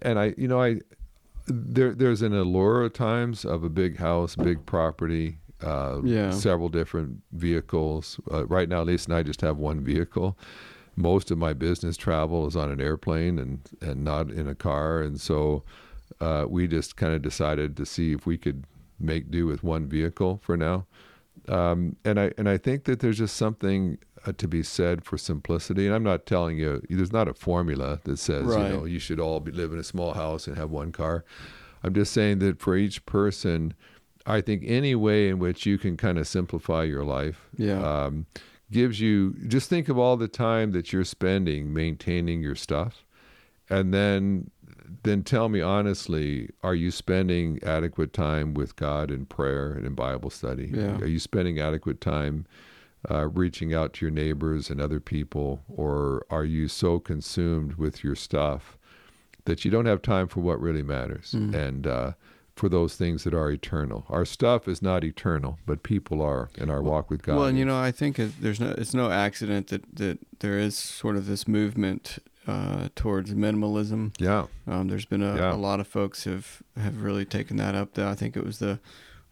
and 0.03 0.19
I, 0.19 0.35
you 0.37 0.47
know, 0.49 0.61
I 0.63 0.81
there 1.47 1.93
there's 1.95 2.23
an 2.23 2.35
allure 2.35 2.85
at 2.85 2.95
times 2.95 3.45
of 3.45 3.65
a 3.65 3.69
big 3.69 3.97
house, 3.99 4.37
big 4.37 4.65
property, 4.67 5.39
uh, 5.62 6.00
Yeah. 6.04 6.31
several 6.31 6.69
different 6.69 7.23
vehicles. 7.33 8.19
Uh, 8.31 8.47
right 8.47 8.69
now, 8.69 8.83
Lisa 8.83 9.09
and 9.11 9.16
I 9.19 9.23
just 9.23 9.40
have 9.40 9.57
one 9.59 9.81
vehicle. 9.81 10.37
Most 10.97 11.31
of 11.31 11.38
my 11.38 11.52
business 11.54 11.97
travel 11.97 12.47
is 12.47 12.54
on 12.57 12.71
an 12.71 12.81
airplane 12.81 13.38
and 13.38 13.61
and 13.81 14.04
not 14.04 14.31
in 14.31 14.47
a 14.49 14.54
car, 14.54 15.00
and 15.00 15.21
so 15.21 15.62
uh, 16.21 16.45
we 16.49 16.66
just 16.69 16.97
kind 16.97 17.14
of 17.14 17.23
decided 17.23 17.76
to 17.78 17.87
see 17.87 18.12
if 18.12 18.26
we 18.26 18.37
could 18.37 18.64
make 19.00 19.31
do 19.31 19.47
with 19.47 19.64
one 19.64 19.87
vehicle 19.88 20.38
for 20.42 20.57
now 20.57 20.87
um, 21.49 21.97
and 22.04 22.21
I 22.21 22.33
and 22.38 22.49
I 22.49 22.57
think 22.59 22.85
that 22.85 23.00
there's 23.00 23.19
just 23.19 23.37
something 23.37 23.99
uh, 24.26 24.33
to 24.37 24.47
be 24.47 24.62
said 24.62 25.04
for 25.04 25.19
simplicity. 25.19 25.87
And 25.87 25.95
I'm 25.95 26.04
not 26.04 26.25
telling 26.26 26.57
you 26.59 26.81
there's 26.88 27.11
not 27.12 27.26
a 27.26 27.35
formula 27.35 27.99
that 28.04 28.19
says 28.19 28.45
Right. 28.45 28.71
you 28.71 28.76
know 28.76 28.85
you 28.85 28.99
should 29.00 29.19
all 29.19 29.40
be 29.40 29.50
live 29.50 29.73
in 29.73 29.78
a 29.78 29.83
small 29.85 30.12
house 30.14 30.47
and 30.47 30.57
have 30.57 30.71
one 30.71 30.92
car. 30.92 31.25
I'm 31.83 31.95
just 31.95 32.12
saying 32.12 32.38
that 32.40 32.61
for 32.61 32.76
each 32.76 33.04
person, 33.07 33.75
I 34.26 34.41
think 34.41 34.62
any 34.67 34.95
way 34.95 35.29
in 35.29 35.38
which 35.38 35.67
you 35.67 35.79
can 35.79 35.97
kind 35.97 36.19
of 36.19 36.26
simplify 36.29 36.85
your 36.85 37.05
life 37.05 37.49
Yeah. 37.57 37.83
um, 38.05 38.26
gives 38.71 39.00
you 39.00 39.35
just 39.49 39.69
think 39.69 39.88
of 39.88 39.99
all 39.99 40.17
the 40.17 40.29
time 40.29 40.73
that 40.73 40.93
you're 40.93 41.05
spending 41.05 41.73
maintaining 41.75 42.41
your 42.43 42.55
stuff, 42.55 43.05
and 43.69 43.93
then 43.93 44.50
then 45.05 45.23
tell 45.23 45.49
me 45.49 45.61
honestly, 45.61 46.50
are 46.62 46.75
you 46.75 46.91
spending 46.91 47.59
adequate 47.64 48.12
time 48.12 48.52
with 48.52 48.76
God 48.76 49.11
in 49.11 49.25
prayer 49.25 49.73
and 49.73 49.87
in 49.87 49.95
Bible 49.95 50.29
study? 50.31 50.71
Yeah. 50.73 50.97
Are 50.99 51.07
you 51.07 51.19
spending 51.19 51.59
adequate 51.59 52.00
time 52.00 52.47
uh, 53.11 53.26
reaching 53.29 53.73
out 53.75 53.95
to 53.95 54.05
your 54.05 54.11
neighbors 54.12 54.71
and 54.71 54.81
other 54.81 55.00
people, 55.00 55.62
or 55.69 56.25
are 56.31 56.45
you 56.45 56.69
so 56.69 56.99
consumed 57.00 57.75
with 57.75 58.05
your 58.05 58.14
stuff 58.14 58.76
that 59.47 59.64
you 59.64 59.71
don't 59.71 59.87
have 59.87 60.02
time 60.02 60.29
for 60.29 60.41
what 60.41 60.61
really 60.61 60.83
matters 60.85 61.33
Mm. 61.37 61.55
and 61.55 61.87
uh, 61.87 62.12
for 62.55 62.69
those 62.69 62.97
things 62.97 63.25
that 63.25 63.35
are 63.35 63.51
eternal? 63.51 64.05
Our 64.09 64.25
stuff 64.25 64.69
is 64.69 64.83
not 64.83 65.05
eternal, 65.05 65.59
but 65.67 65.83
people 65.83 66.21
are 66.23 66.51
in 66.57 66.71
our 66.71 66.83
walk 66.83 67.11
with 67.11 67.23
God. 67.23 67.37
Well, 67.37 67.47
and 67.47 67.59
you 67.59 67.65
know, 67.65 67.79
I 67.79 67.91
think 67.93 68.19
it, 68.19 68.33
there's 68.41 68.61
no 68.61 68.71
it's 68.79 68.95
no 68.95 69.11
accident 69.11 69.69
that 69.69 69.85
that 69.97 70.19
there 70.41 70.59
is 70.59 70.77
sort 70.77 71.17
of 71.17 71.27
this 71.27 71.47
movement 71.49 72.19
uh, 72.47 72.89
towards 72.97 73.33
minimalism. 73.35 74.13
yeah, 74.19 74.47
Um, 74.67 74.89
there's 74.89 75.05
been 75.07 75.23
a, 75.23 75.37
Yeah. 75.37 75.55
a 75.55 75.57
lot 75.57 75.79
of 75.81 75.87
folks 75.87 76.25
have 76.25 76.63
have 76.77 77.03
really 77.03 77.25
taken 77.25 77.57
that 77.59 77.75
up. 77.75 77.97
I 77.99 78.15
think 78.15 78.37
it 78.37 78.45
was 78.45 78.59
the 78.59 78.81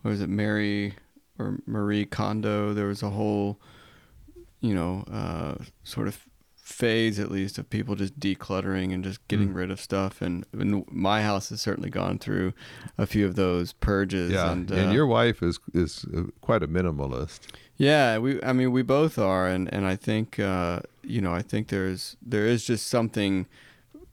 what 0.03 0.13
was 0.13 0.21
it 0.21 0.29
Mary 0.29 0.95
or 1.39 1.59
Marie 1.67 2.07
Kondo. 2.07 2.73
There 2.73 2.87
was 2.87 3.03
a 3.03 3.11
whole 3.11 3.59
you 4.61 4.75
know 4.75 5.05
uh, 5.11 5.55
sort 5.85 6.07
of 6.09 6.27
phase 6.71 7.19
at 7.19 7.31
least 7.31 7.59
of 7.59 7.69
people 7.69 7.95
just 7.97 8.19
decluttering 8.21 8.95
and 8.95 9.03
just 9.05 9.27
getting 9.29 9.51
Mm. 9.51 9.57
rid 9.57 9.71
of 9.71 9.81
stuff 9.81 10.23
and, 10.23 10.45
and 10.53 10.85
my 10.91 11.23
house 11.23 11.51
has 11.51 11.61
certainly 11.61 11.91
gone 11.91 12.19
through 12.19 12.53
a 12.97 13.07
few 13.07 13.27
of 13.27 13.35
those 13.35 13.73
purges 13.75 14.31
Yeah, 14.31 14.53
and, 14.53 14.71
and, 14.71 14.91
uh, 14.91 14.93
your 14.93 15.07
wife 15.07 15.43
is 15.43 15.59
is 15.75 16.05
uh, 16.17 16.23
quite 16.41 16.63
a 16.63 16.69
minimalist. 16.69 17.41
yeah 17.77 18.19
we 18.19 18.43
i 18.43 18.53
mean 18.53 18.71
we 18.73 18.83
both 18.83 19.19
are 19.19 19.47
and 19.55 19.73
and 19.75 19.85
i 19.87 19.97
think 19.97 20.39
uh 20.39 20.81
you 21.03 21.21
know 21.21 21.33
i 21.35 21.43
think 21.43 21.69
there's 21.69 22.17
there 22.23 22.47
is 22.47 22.65
just 22.65 22.87
something 22.87 23.47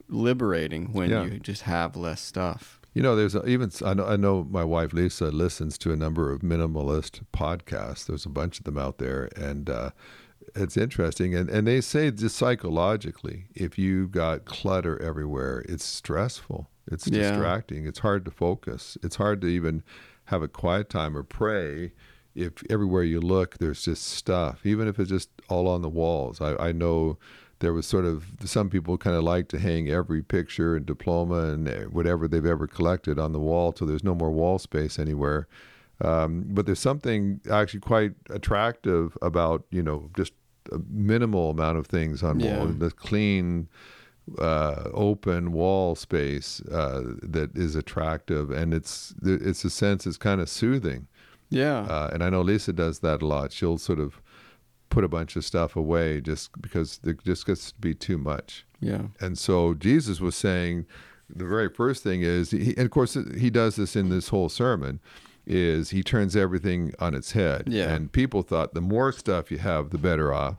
liberating 0.10 0.94
when 0.94 1.10
Yeah. 1.10 1.24
you 1.26 1.40
just 1.40 1.64
have 1.64 1.96
less 1.96 2.22
stuff 2.22 2.80
You 2.94 3.04
know, 3.04 3.16
there's 3.16 3.36
even 3.46 3.70
I 3.86 3.94
know, 3.94 4.06
I 4.06 4.16
know 4.16 4.44
my 4.50 4.64
wife 4.64 4.92
Lisa 4.92 5.26
listens 5.26 5.78
to 5.80 5.92
a 5.92 5.96
number 5.96 6.32
of 6.34 6.42
minimalist 6.42 7.22
podcasts. 7.32 8.06
There's 8.08 8.26
a 8.26 8.30
bunch 8.30 8.58
of 8.58 8.64
them 8.66 8.78
out 8.86 8.98
there, 8.98 9.30
and 9.36 9.70
uh, 9.70 9.90
it's 10.58 10.78
interesting. 10.78 11.34
And 11.36 11.50
and 11.50 11.68
they 11.68 11.82
say 11.82 12.12
just 12.12 12.36
psychologically, 12.38 13.46
if 13.56 13.78
you 13.78 14.08
got 14.08 14.46
clutter 14.46 15.02
everywhere, 15.02 15.64
it's 15.70 15.86
stressful. 15.86 16.70
It's 16.92 17.08
Yeah. 17.08 17.32
distracting. 17.32 17.86
It's 17.86 18.00
hard 18.00 18.26
to 18.26 18.32
focus. 18.32 18.98
It's 19.04 19.16
hard 19.18 19.42
to 19.42 19.48
even 19.48 19.84
have 20.26 20.42
a 20.42 20.48
quiet 20.48 20.90
time 20.90 21.16
or 21.18 21.24
pray 21.24 21.94
if 22.36 22.52
everywhere 22.70 23.04
you 23.04 23.20
look 23.20 23.58
there's 23.58 23.84
just 23.84 24.04
stuff. 24.04 24.66
Even 24.66 24.88
if 24.88 25.00
it's 25.00 25.10
just 25.10 25.30
all 25.50 25.68
on 25.68 25.82
the 25.82 25.90
walls. 25.90 26.40
I, 26.42 26.56
I 26.68 26.72
know 26.72 27.18
there 27.60 27.74
was 27.74 27.88
sort 27.88 28.06
of 28.06 28.26
some 28.46 28.70
people 28.70 28.98
kind 29.00 29.16
of 29.16 29.24
like 29.24 29.48
to 29.50 29.58
hang 29.60 29.90
every 29.90 30.22
picture 30.22 30.76
and 30.76 30.86
diploma 30.86 31.46
and 31.54 31.68
whatever 31.92 32.28
they've 32.28 32.46
ever 32.46 32.68
collected 32.68 33.18
on 33.18 33.32
the 33.34 33.40
wall 33.40 33.72
till 33.74 33.88
there's 33.88 34.04
no 34.04 34.14
more 34.14 34.30
wall 34.32 34.60
space 34.60 35.00
anywhere. 35.00 35.48
Um, 36.00 36.46
but 36.50 36.68
there's 36.68 36.80
something 36.80 37.42
actually 37.50 37.80
quite 37.80 38.14
attractive 38.30 39.18
about 39.24 39.66
you 39.72 39.82
know 39.82 40.12
just 40.16 40.34
a 40.72 40.80
minimal 40.90 41.52
amount 41.52 41.78
of 41.78 41.88
things 41.88 42.24
on 42.24 42.40
Yeah. 42.40 42.58
wall, 42.58 42.68
the 42.68 42.92
clean, 42.92 43.68
uh, 44.40 44.90
open 44.94 45.52
wall 45.54 45.96
space 45.96 46.62
uh, 46.72 47.02
that 47.24 47.56
is 47.56 47.76
attractive, 47.76 48.52
and 48.52 48.74
it's 48.74 49.14
it's 49.24 49.64
a 49.64 49.70
sense 49.70 50.06
it's 50.06 50.18
kind 50.18 50.42
of 50.42 50.50
soothing. 50.50 51.08
yeah 51.50 51.80
Uh, 51.84 52.10
and 52.14 52.22
I 52.24 52.30
know 52.30 52.42
Lisa 52.42 52.74
does 52.74 53.00
that 53.00 53.22
a 53.22 53.26
lot. 53.26 53.54
She'll 53.54 53.78
sort 53.78 54.00
of 54.00 54.22
put 54.90 55.04
a 55.04 55.08
bunch 55.08 55.36
of 55.38 55.46
stuff 55.46 55.76
away 55.76 56.20
just 56.22 56.50
because 56.62 57.00
it 57.04 57.24
just 57.24 57.46
gets 57.46 57.72
to 57.72 57.80
be 57.80 57.94
too 57.94 58.18
much. 58.18 58.66
yeah 58.82 59.04
And 59.22 59.38
so 59.38 59.74
Jesus 59.74 60.20
was 60.20 60.36
saying 60.36 60.86
the 61.30 61.46
very 61.46 61.70
first 61.70 62.04
thing 62.04 62.22
is, 62.22 62.52
he, 62.52 62.70
and 62.78 62.86
of 62.86 62.92
course, 62.92 63.18
he 63.38 63.50
does 63.50 63.76
this 63.76 63.96
in 63.96 64.10
this 64.10 64.30
whole 64.30 64.50
sermon, 64.50 65.00
is 65.48 65.92
he 65.92 66.04
turns 66.04 66.36
everything 66.36 66.94
on 67.00 67.16
its 67.16 67.32
head. 67.32 67.64
Yeah. 67.68 67.90
And 67.90 68.12
people 68.12 68.44
thought 68.44 68.74
the 68.74 68.82
more 68.82 69.12
stuff 69.12 69.50
you 69.50 69.58
have, 69.60 69.90
the 69.90 69.98
better 69.98 70.34
off. 70.34 70.58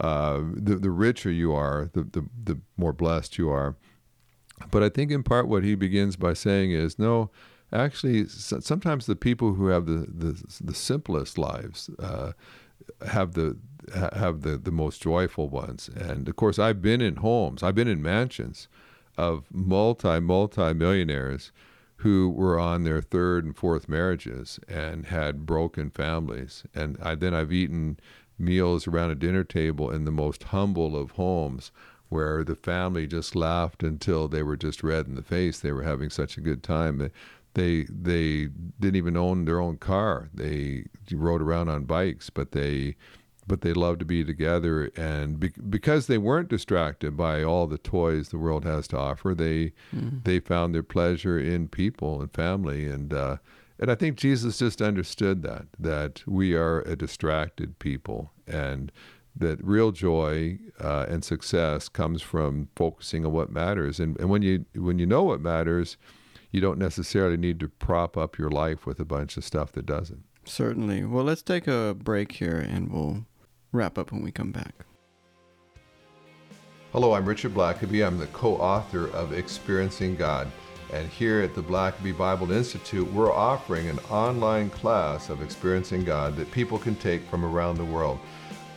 Uh, 0.00 0.40
the, 0.54 0.76
the 0.76 0.90
richer 0.90 1.30
you 1.30 1.52
are, 1.52 1.90
the, 1.92 2.02
the, 2.02 2.26
the 2.44 2.58
more 2.76 2.94
blessed 2.94 3.36
you 3.38 3.50
are. 3.50 3.76
But 4.70 4.82
I 4.82 4.88
think 4.88 5.10
in 5.10 5.22
part 5.22 5.48
what 5.48 5.64
he 5.64 5.74
begins 5.74 6.16
by 6.16 6.32
saying 6.32 6.72
is 6.72 6.98
no, 6.98 7.30
actually, 7.72 8.26
sometimes 8.26 9.06
the 9.06 9.16
people 9.16 9.54
who 9.54 9.66
have 9.66 9.86
the, 9.86 10.06
the, 10.08 10.42
the 10.60 10.74
simplest 10.74 11.36
lives 11.36 11.90
uh, 11.98 12.32
have 13.06 13.34
the 13.34 13.58
ha- 13.94 14.10
have 14.14 14.42
the, 14.42 14.56
the 14.56 14.70
most 14.70 15.02
joyful 15.02 15.48
ones. 15.48 15.88
And 15.94 16.28
of 16.28 16.36
course, 16.36 16.58
I've 16.58 16.80
been 16.80 17.00
in 17.00 17.16
homes, 17.16 17.62
I've 17.62 17.74
been 17.74 17.88
in 17.88 18.02
mansions 18.02 18.68
of 19.18 19.44
multi 19.52 20.20
multi 20.20 20.72
millionaires 20.72 21.52
who 22.02 22.28
were 22.28 22.58
on 22.58 22.82
their 22.82 23.00
third 23.00 23.44
and 23.44 23.56
fourth 23.56 23.88
marriages 23.88 24.58
and 24.68 25.06
had 25.06 25.46
broken 25.46 25.88
families. 25.88 26.64
And 26.74 26.98
I, 27.00 27.14
then 27.14 27.32
I've 27.32 27.52
eaten 27.52 27.98
meals 28.38 28.88
around 28.88 29.10
a 29.10 29.14
dinner 29.14 29.44
table 29.44 29.88
in 29.88 30.04
the 30.04 30.10
most 30.10 30.44
humble 30.44 30.96
of 30.96 31.12
homes 31.12 31.70
where 32.08 32.42
the 32.42 32.56
family 32.56 33.06
just 33.06 33.36
laughed 33.36 33.84
until 33.84 34.26
they 34.26 34.42
were 34.42 34.56
just 34.56 34.82
red 34.82 35.06
in 35.06 35.14
the 35.14 35.22
face. 35.22 35.60
They 35.60 35.70
were 35.70 35.84
having 35.84 36.10
such 36.10 36.36
a 36.36 36.40
good 36.40 36.62
time. 36.62 36.98
They 36.98 37.10
they, 37.54 37.84
they 37.84 38.48
didn't 38.80 38.96
even 38.96 39.16
own 39.16 39.44
their 39.44 39.60
own 39.60 39.76
car. 39.76 40.28
They 40.34 40.86
rode 41.12 41.42
around 41.42 41.68
on 41.68 41.84
bikes, 41.84 42.30
but 42.30 42.52
they 42.52 42.96
but 43.46 43.62
they 43.62 43.72
loved 43.72 44.00
to 44.00 44.04
be 44.04 44.24
together. 44.24 44.90
And 44.96 45.40
be, 45.40 45.52
because 45.68 46.06
they 46.06 46.18
weren't 46.18 46.48
distracted 46.48 47.16
by 47.16 47.42
all 47.42 47.66
the 47.66 47.78
toys 47.78 48.28
the 48.28 48.38
world 48.38 48.64
has 48.64 48.86
to 48.88 48.98
offer 48.98 49.34
they 49.34 49.72
they 49.92 50.40
found 50.40 50.74
their 50.74 50.82
pleasure 50.82 51.38
in 51.38 51.68
people 51.68 52.20
and 52.20 52.32
family. 52.32 52.86
And 52.86 53.12
uh, 53.12 53.36
and 53.78 53.90
I 53.90 53.94
think 53.94 54.16
Jesus 54.16 54.58
just 54.58 54.80
understood 54.80 55.42
that 55.42 55.66
that 55.78 56.22
we 56.26 56.54
are 56.54 56.80
a 56.82 56.96
distracted 56.96 57.78
people 57.78 58.32
and 58.46 58.92
that 59.34 59.64
real 59.64 59.92
joy 59.92 60.58
uh, 60.78 61.06
and 61.08 61.24
success 61.24 61.88
comes 61.88 62.20
from 62.20 62.68
focusing 62.76 63.24
on 63.24 63.32
what 63.32 63.50
matters. 63.50 63.98
And, 63.98 64.18
and 64.20 64.28
when 64.28 64.42
you 64.42 64.66
when 64.74 64.98
you 64.98 65.06
know 65.06 65.22
what 65.22 65.40
matters 65.40 65.96
you 66.52 66.60
don't 66.60 66.78
necessarily 66.78 67.38
need 67.38 67.58
to 67.60 67.68
prop 67.68 68.16
up 68.16 68.38
your 68.38 68.50
life 68.50 68.86
with 68.86 69.00
a 69.00 69.04
bunch 69.04 69.36
of 69.36 69.44
stuff 69.44 69.72
that 69.72 69.86
doesn't. 69.86 70.22
Certainly. 70.44 71.04
Well 71.04 71.24
let's 71.24 71.42
take 71.42 71.66
a 71.66 71.96
break 71.98 72.32
here 72.32 72.58
and 72.58 72.92
we'll 72.92 73.26
wrap 73.72 73.98
up 73.98 74.12
when 74.12 74.22
we 74.22 74.30
come 74.30 74.52
back 74.52 74.84
Hello, 76.92 77.14
I'm 77.14 77.24
Richard 77.24 77.54
Blackaby. 77.54 78.06
I'm 78.06 78.18
the 78.18 78.26
co 78.26 78.56
author 78.56 79.08
of 79.12 79.32
Experiencing 79.32 80.14
God. 80.14 80.52
And 80.92 81.08
here 81.08 81.40
at 81.40 81.54
the 81.54 81.62
Blackaby 81.62 82.14
Bible 82.14 82.52
Institute, 82.52 83.10
we're 83.14 83.32
offering 83.32 83.88
an 83.88 83.98
online 84.10 84.68
class 84.68 85.30
of 85.30 85.40
Experiencing 85.40 86.04
God 86.04 86.36
that 86.36 86.50
people 86.50 86.78
can 86.78 86.94
take 86.96 87.22
from 87.30 87.46
around 87.46 87.78
the 87.78 87.84
world. 87.86 88.18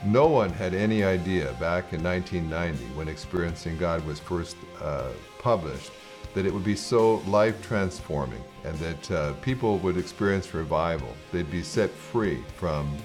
No 0.06 0.28
one 0.28 0.50
had 0.50 0.74
any 0.74 1.04
idea 1.04 1.48
back 1.60 1.92
in 1.92 2.02
1990 2.02 2.86
when 2.98 3.10
Experiencing 3.10 3.78
God 3.78 4.06
was 4.06 4.18
first 4.18 4.56
uh, 4.82 5.10
published 5.40 5.92
that 6.36 6.46
it 6.46 6.54
would 6.54 6.64
be 6.64 6.76
so 6.78 7.16
life 7.28 7.62
transforming 7.62 8.44
and 8.64 8.78
that 8.80 9.12
uh, 9.12 9.34
people 9.42 9.78
would 9.80 9.98
experience 9.98 10.54
revival. 10.54 11.10
They'd 11.34 11.52
be 11.52 11.64
set 11.64 11.90
free 11.90 12.42
from 12.56 12.96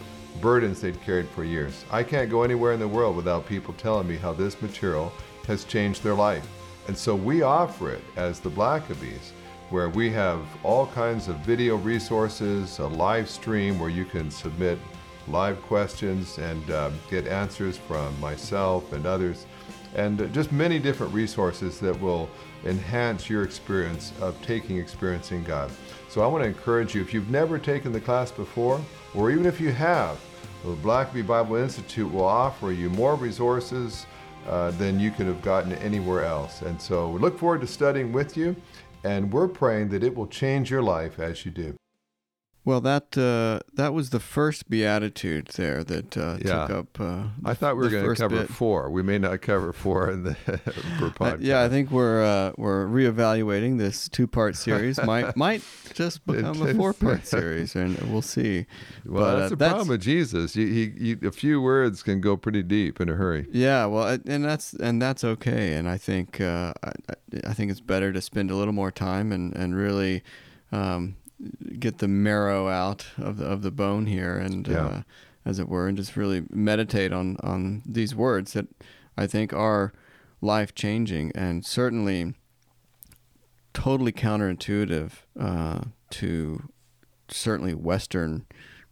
burdens 0.40 0.80
they'd 0.80 1.00
carried 1.02 1.28
for 1.28 1.44
years. 1.44 1.84
I 1.90 2.02
can't 2.02 2.30
go 2.30 2.42
anywhere 2.42 2.72
in 2.72 2.80
the 2.80 2.88
world 2.88 3.16
without 3.16 3.46
people 3.46 3.74
telling 3.74 4.08
me 4.08 4.16
how 4.16 4.32
this 4.32 4.60
material 4.62 5.12
has 5.46 5.64
changed 5.64 6.02
their 6.02 6.14
life. 6.14 6.46
And 6.88 6.96
so 6.96 7.14
we 7.14 7.42
offer 7.42 7.90
it 7.90 8.02
as 8.16 8.40
the 8.40 8.50
Blackabys, 8.50 9.32
where 9.70 9.88
we 9.88 10.10
have 10.10 10.40
all 10.64 10.86
kinds 10.88 11.28
of 11.28 11.36
video 11.36 11.76
resources, 11.76 12.78
a 12.78 12.86
live 12.86 13.28
stream 13.28 13.78
where 13.78 13.90
you 13.90 14.04
can 14.04 14.30
submit 14.30 14.78
live 15.28 15.60
questions 15.62 16.38
and 16.38 16.70
um, 16.70 16.98
get 17.08 17.26
answers 17.26 17.76
from 17.76 18.18
myself 18.20 18.92
and 18.92 19.06
others, 19.06 19.46
and 19.94 20.22
uh, 20.22 20.26
just 20.26 20.50
many 20.50 20.78
different 20.78 21.12
resources 21.12 21.78
that 21.80 21.98
will 22.00 22.28
enhance 22.64 23.30
your 23.30 23.42
experience 23.42 24.12
of 24.20 24.40
taking 24.42 24.78
experiencing 24.78 25.44
God. 25.44 25.70
So 26.08 26.22
I 26.22 26.26
want 26.26 26.42
to 26.42 26.48
encourage 26.48 26.94
you 26.94 27.00
if 27.00 27.14
you've 27.14 27.30
never 27.30 27.58
taken 27.58 27.92
the 27.92 28.00
class 28.00 28.32
before, 28.32 28.80
or 29.14 29.30
even 29.30 29.46
if 29.46 29.60
you 29.60 29.72
have, 29.72 30.18
the 30.64 30.74
Blackaby 30.76 31.26
Bible 31.26 31.56
Institute 31.56 32.12
will 32.12 32.24
offer 32.24 32.72
you 32.72 32.90
more 32.90 33.14
resources 33.14 34.06
uh, 34.46 34.70
than 34.72 35.00
you 35.00 35.10
could 35.10 35.26
have 35.26 35.42
gotten 35.42 35.72
anywhere 35.74 36.24
else. 36.24 36.62
And 36.62 36.80
so 36.80 37.08
we 37.08 37.18
look 37.18 37.38
forward 37.38 37.60
to 37.62 37.66
studying 37.66 38.12
with 38.12 38.36
you, 38.36 38.54
and 39.04 39.32
we're 39.32 39.48
praying 39.48 39.88
that 39.90 40.02
it 40.02 40.14
will 40.14 40.26
change 40.26 40.70
your 40.70 40.82
life 40.82 41.18
as 41.18 41.44
you 41.44 41.50
do. 41.50 41.74
Well, 42.62 42.82
that 42.82 43.16
uh, 43.16 43.60
that 43.74 43.94
was 43.94 44.10
the 44.10 44.20
first 44.20 44.68
beatitude 44.68 45.46
there 45.56 45.82
that 45.84 46.16
uh, 46.16 46.36
Yeah. 46.44 46.66
took 46.66 46.70
up. 46.70 47.00
Uh, 47.00 47.22
I 47.44 47.54
thought 47.54 47.76
we 47.76 47.84
were 47.84 47.88
going 47.88 48.04
to 48.06 48.14
cover 48.14 48.40
bit. 48.40 48.50
four. 48.50 48.90
We 48.90 49.02
may 49.02 49.18
not 49.18 49.40
cover 49.40 49.72
four 49.72 50.10
in 50.10 50.24
the 50.24 50.34
podcast. 51.16 51.38
yeah, 51.40 51.62
I 51.62 51.70
think 51.70 51.90
we're 51.90 52.22
uh, 52.22 52.52
we're 52.58 52.86
reevaluating 52.86 53.78
this 53.78 54.10
two 54.10 54.26
part 54.26 54.56
series. 54.56 55.02
might 55.04 55.34
might 55.36 55.62
just 55.94 56.24
become 56.26 56.60
a 56.60 56.74
four 56.74 56.92
part 56.92 57.26
series, 57.26 57.74
and 57.74 57.96
we'll 58.12 58.20
see. 58.22 58.66
Well, 59.06 59.24
But, 59.24 59.36
that's 59.36 59.46
uh, 59.46 59.48
the 59.50 59.56
that's- 59.56 59.72
problem 59.72 59.88
with 59.88 60.02
Jesus. 60.02 60.54
You, 60.54 60.66
he, 60.66 60.92
you, 60.96 61.18
a 61.26 61.32
few 61.32 61.62
words 61.62 62.02
can 62.02 62.20
go 62.20 62.36
pretty 62.36 62.62
deep 62.62 63.00
in 63.00 63.08
a 63.08 63.14
hurry. 63.14 63.46
Yeah, 63.50 63.86
well, 63.86 64.18
and 64.26 64.44
that's 64.44 64.74
and 64.74 65.00
that's 65.00 65.24
okay. 65.24 65.74
And 65.74 65.88
I 65.88 65.96
think 65.96 66.40
uh, 66.42 66.74
I, 66.84 66.88
I- 66.88 67.14
I 67.46 67.54
think 67.54 67.70
it's 67.70 67.80
better 67.80 68.12
to 68.12 68.20
spend 68.20 68.50
a 68.50 68.56
little 68.56 68.74
more 68.74 68.90
time 68.90 69.30
and 69.32 69.54
and 69.56 69.74
really 69.76 70.22
um, 70.72 71.14
get 71.78 71.98
the 71.98 72.08
marrow 72.08 72.68
out 72.68 73.06
of 73.18 73.36
the 73.38 73.46
of 73.46 73.62
the 73.62 73.70
bone 73.70 74.06
here, 74.06 74.36
and 74.36 74.66
Yeah. 74.68 74.86
uh, 74.86 75.02
as 75.44 75.58
it 75.58 75.68
were, 75.68 75.88
and 75.88 75.96
just 75.96 76.16
really 76.16 76.44
meditate 76.50 77.12
on 77.12 77.36
on 77.42 77.82
these 77.86 78.14
words 78.14 78.52
that 78.52 78.66
I 79.16 79.26
think 79.26 79.52
are 79.52 79.92
life 80.40 80.74
changing 80.74 81.32
and 81.34 81.64
certainly 81.64 82.34
totally 83.72 84.12
counterintuitive 84.12 85.12
uh, 85.38 85.80
to 86.10 86.68
certainly 87.28 87.74
Western 87.74 88.46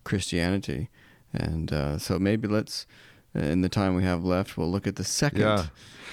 Christianity. 0.04 0.88
And 1.32 1.72
uh, 1.72 1.98
so 1.98 2.18
maybe 2.18 2.48
let's, 2.48 2.87
in 3.38 3.61
the 3.61 3.68
time 3.68 3.94
we 3.94 4.03
have 4.03 4.24
left, 4.24 4.57
we'll 4.57 4.70
look 4.70 4.87
at 4.87 4.96
the 4.96 5.05
second. 5.05 5.40
Yeah. 5.40 5.66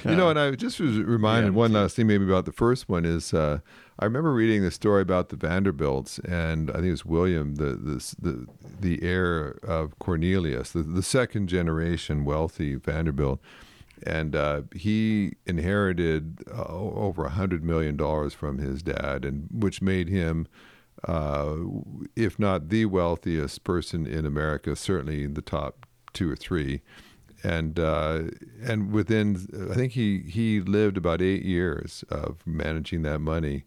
You 0.03 0.15
know, 0.15 0.27
uh, 0.27 0.31
and 0.31 0.39
I 0.39 0.51
just 0.51 0.79
was 0.79 0.99
reminded 0.99 1.53
yeah. 1.53 1.57
one 1.57 1.73
last 1.73 1.95
thing 1.95 2.05
maybe 2.05 2.25
about 2.25 2.45
the 2.45 2.51
first 2.51 2.87
one 2.87 3.05
is 3.05 3.33
uh, 3.33 3.59
I 3.97 4.05
remember 4.05 4.33
reading 4.33 4.61
the 4.61 4.71
story 4.71 5.01
about 5.01 5.29
the 5.29 5.35
Vanderbilts, 5.35 6.19
and 6.19 6.69
I 6.69 6.75
think 6.75 6.87
it 6.87 6.91
was 6.91 7.05
William, 7.05 7.55
the 7.55 7.75
the 7.75 8.15
the, 8.19 8.47
the 8.79 9.03
heir 9.03 9.57
of 9.63 9.97
Cornelius, 9.99 10.71
the, 10.71 10.83
the 10.83 11.01
second 11.01 11.47
generation 11.47 12.23
wealthy 12.23 12.75
Vanderbilt, 12.75 13.39
and 14.03 14.35
uh, 14.35 14.61
he 14.75 15.33
inherited 15.45 16.43
uh, 16.51 16.65
over 16.67 17.25
a 17.25 17.31
hundred 17.31 17.63
million 17.63 17.95
dollars 17.95 18.33
from 18.33 18.59
his 18.59 18.83
dad, 18.83 19.25
and 19.25 19.47
which 19.51 19.81
made 19.81 20.09
him, 20.09 20.47
uh, 21.07 21.55
if 22.15 22.37
not 22.37 22.69
the 22.69 22.85
wealthiest 22.85 23.63
person 23.63 24.05
in 24.05 24.25
America, 24.25 24.75
certainly 24.75 25.23
in 25.23 25.33
the 25.33 25.41
top 25.41 25.87
two 26.13 26.29
or 26.29 26.35
three. 26.35 26.81
And 27.45 27.79
uh, 27.79 28.23
and 28.63 28.91
within, 28.91 29.69
I 29.71 29.75
think 29.75 29.91
he 29.91 30.19
he 30.19 30.61
lived 30.61 30.97
about 30.97 31.21
eight 31.21 31.43
years 31.43 32.03
of 32.09 32.37
managing 32.45 33.03
that 33.03 33.19
money, 33.19 33.65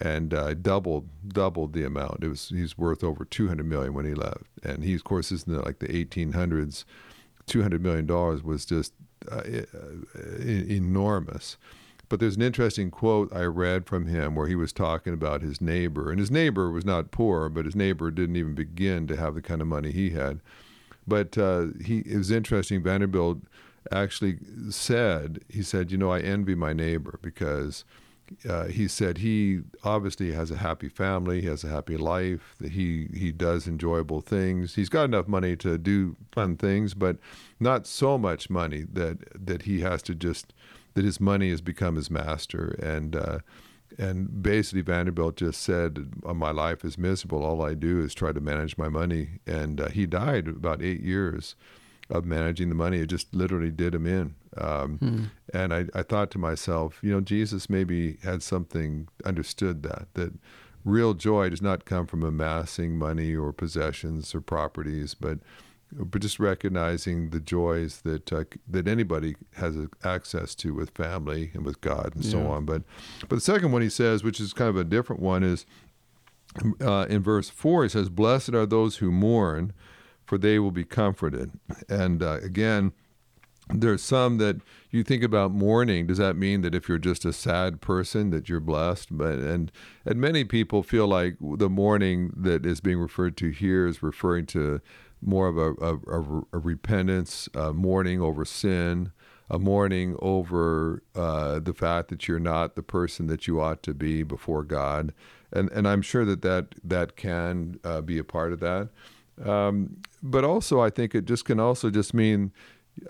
and 0.00 0.34
uh, 0.34 0.54
doubled 0.54 1.08
doubled 1.28 1.72
the 1.72 1.84
amount. 1.84 2.24
It 2.24 2.28
was 2.28 2.48
he's 2.48 2.76
worth 2.76 3.04
over 3.04 3.24
two 3.24 3.46
hundred 3.46 3.66
million 3.66 3.94
when 3.94 4.04
he 4.04 4.14
left, 4.14 4.46
and 4.64 4.82
he 4.82 4.94
of 4.94 5.04
course 5.04 5.30
is 5.30 5.44
in 5.44 5.52
the, 5.52 5.62
like 5.62 5.78
the 5.78 5.94
eighteen 5.94 6.32
hundreds. 6.32 6.84
Two 7.46 7.62
hundred 7.62 7.82
million 7.82 8.06
dollars 8.06 8.42
was 8.42 8.64
just 8.64 8.92
uh, 9.30 9.42
enormous. 10.68 11.56
But 12.08 12.18
there's 12.18 12.36
an 12.36 12.42
interesting 12.42 12.90
quote 12.90 13.32
I 13.32 13.44
read 13.44 13.86
from 13.86 14.06
him 14.06 14.34
where 14.34 14.48
he 14.48 14.56
was 14.56 14.72
talking 14.72 15.14
about 15.14 15.42
his 15.42 15.60
neighbor, 15.60 16.10
and 16.10 16.18
his 16.18 16.30
neighbor 16.30 16.70
was 16.70 16.84
not 16.84 17.12
poor, 17.12 17.48
but 17.48 17.64
his 17.64 17.76
neighbor 17.76 18.10
didn't 18.10 18.36
even 18.36 18.54
begin 18.54 19.06
to 19.06 19.16
have 19.16 19.34
the 19.34 19.42
kind 19.42 19.60
of 19.60 19.68
money 19.68 19.92
he 19.92 20.10
had. 20.10 20.40
But 21.06 21.36
uh, 21.38 21.66
he 21.84 21.98
it 22.00 22.16
was 22.16 22.30
interesting. 22.30 22.82
Vanderbilt 22.82 23.38
actually 23.90 24.38
said 24.70 25.40
he 25.48 25.62
said, 25.62 25.90
you 25.90 25.98
know, 25.98 26.10
I 26.10 26.20
envy 26.20 26.54
my 26.54 26.72
neighbor 26.72 27.18
because 27.22 27.84
uh, 28.48 28.66
he 28.66 28.86
said 28.86 29.18
he 29.18 29.60
obviously 29.82 30.32
has 30.32 30.50
a 30.50 30.56
happy 30.56 30.88
family, 30.88 31.40
he 31.40 31.46
has 31.48 31.64
a 31.64 31.68
happy 31.68 31.96
life, 31.96 32.54
that 32.60 32.72
he 32.72 33.08
he 33.12 33.32
does 33.32 33.66
enjoyable 33.66 34.20
things. 34.20 34.74
He's 34.74 34.88
got 34.88 35.04
enough 35.04 35.26
money 35.26 35.56
to 35.56 35.78
do 35.78 36.16
fun 36.32 36.56
things, 36.56 36.94
but 36.94 37.16
not 37.58 37.86
so 37.86 38.18
much 38.18 38.48
money 38.48 38.84
that 38.92 39.46
that 39.46 39.62
he 39.62 39.80
has 39.80 40.02
to 40.02 40.14
just 40.14 40.52
that 40.94 41.04
his 41.04 41.20
money 41.20 41.50
has 41.50 41.60
become 41.60 41.96
his 41.96 42.10
master. 42.10 42.76
And 42.82 43.16
uh, 43.16 43.38
and 43.98 44.42
basically 44.42 44.82
Vanderbilt 44.82 45.36
just 45.36 45.62
said, 45.62 46.24
"My 46.24 46.50
life 46.50 46.84
is 46.84 46.98
miserable. 46.98 47.44
All 47.44 47.62
I 47.62 47.74
do 47.74 48.00
is 48.00 48.14
try 48.14 48.32
to 48.32 48.40
manage 48.40 48.78
my 48.78 48.88
money." 48.88 49.40
And 49.46 49.80
uh, 49.80 49.88
he 49.88 50.06
died 50.06 50.48
about 50.48 50.82
eight 50.82 51.00
years 51.00 51.56
of 52.08 52.24
managing 52.24 52.68
the 52.68 52.74
money. 52.74 52.98
It 52.98 53.06
just 53.06 53.32
literally 53.34 53.70
did 53.70 53.94
him 53.94 54.06
in. 54.06 54.34
Um, 54.56 54.98
hmm. 54.98 55.24
And 55.54 55.72
I, 55.72 55.86
I 55.94 56.02
thought 56.02 56.30
to 56.32 56.38
myself, 56.38 56.98
you 57.02 57.12
know, 57.12 57.20
Jesus 57.20 57.70
maybe 57.70 58.18
had 58.22 58.42
something 58.42 59.08
understood 59.24 59.82
that 59.84 60.08
that 60.14 60.32
real 60.84 61.14
joy 61.14 61.50
does 61.50 61.62
not 61.62 61.84
come 61.84 62.06
from 62.06 62.22
amassing 62.22 62.96
money 62.96 63.34
or 63.34 63.52
possessions 63.52 64.34
or 64.34 64.40
properties, 64.40 65.14
but 65.14 65.38
but 65.92 66.22
just 66.22 66.38
recognizing 66.38 67.30
the 67.30 67.40
joys 67.40 68.02
that 68.02 68.32
uh, 68.32 68.44
that 68.68 68.86
anybody 68.86 69.36
has 69.56 69.76
access 70.04 70.54
to 70.56 70.74
with 70.74 70.90
family 70.90 71.50
and 71.54 71.64
with 71.64 71.80
God 71.80 72.12
and 72.14 72.24
yeah. 72.24 72.30
so 72.30 72.46
on. 72.46 72.64
But 72.64 72.82
but 73.20 73.30
the 73.30 73.40
second 73.40 73.72
one 73.72 73.82
he 73.82 73.90
says, 73.90 74.22
which 74.22 74.40
is 74.40 74.52
kind 74.52 74.68
of 74.68 74.76
a 74.76 74.84
different 74.84 75.20
one, 75.20 75.42
is 75.42 75.66
uh, 76.80 77.06
in 77.08 77.22
verse 77.22 77.50
four. 77.50 77.82
He 77.82 77.88
says, 77.88 78.08
"Blessed 78.08 78.54
are 78.54 78.66
those 78.66 78.96
who 78.96 79.10
mourn." 79.10 79.72
for 80.30 80.38
they 80.38 80.60
will 80.60 80.70
be 80.70 80.84
comforted. 80.84 81.50
And 81.88 82.22
uh, 82.22 82.38
again, 82.40 82.92
there's 83.68 84.00
some 84.00 84.38
that 84.38 84.60
you 84.92 85.02
think 85.02 85.24
about 85.24 85.50
mourning. 85.50 86.06
Does 86.06 86.18
that 86.18 86.36
mean 86.36 86.60
that 86.60 86.72
if 86.72 86.88
you're 86.88 86.98
just 86.98 87.24
a 87.24 87.32
sad 87.32 87.80
person 87.80 88.30
that 88.30 88.48
you're 88.48 88.60
blessed? 88.60 89.08
But 89.10 89.40
and 89.40 89.72
and 90.04 90.20
many 90.20 90.44
people 90.44 90.84
feel 90.84 91.08
like 91.08 91.34
the 91.40 91.68
mourning 91.68 92.32
that 92.36 92.64
is 92.64 92.80
being 92.80 92.98
referred 92.98 93.36
to 93.38 93.50
here 93.50 93.88
is 93.88 94.04
referring 94.04 94.46
to 94.46 94.80
more 95.22 95.48
of 95.48 95.58
a, 95.58 95.72
a, 95.84 96.42
a 96.52 96.58
repentance, 96.58 97.48
a 97.54 97.72
mourning 97.72 98.20
over 98.20 98.44
sin, 98.44 99.12
a 99.50 99.58
mourning 99.58 100.16
over 100.20 101.02
uh, 101.14 101.58
the 101.58 101.74
fact 101.74 102.08
that 102.08 102.28
you're 102.28 102.38
not 102.38 102.76
the 102.76 102.82
person 102.82 103.26
that 103.26 103.46
you 103.46 103.60
ought 103.60 103.82
to 103.82 103.94
be 103.94 104.22
before 104.22 104.62
God, 104.62 105.12
and 105.52 105.70
and 105.72 105.88
I'm 105.88 106.02
sure 106.02 106.24
that 106.24 106.42
that 106.42 106.74
that 106.84 107.16
can 107.16 107.80
uh, 107.84 108.00
be 108.00 108.18
a 108.18 108.24
part 108.24 108.52
of 108.52 108.60
that. 108.60 108.88
Um, 109.44 109.96
but 110.22 110.44
also, 110.44 110.80
I 110.80 110.90
think 110.90 111.14
it 111.14 111.24
just 111.24 111.44
can 111.44 111.58
also 111.58 111.90
just 111.90 112.14
mean, 112.14 112.52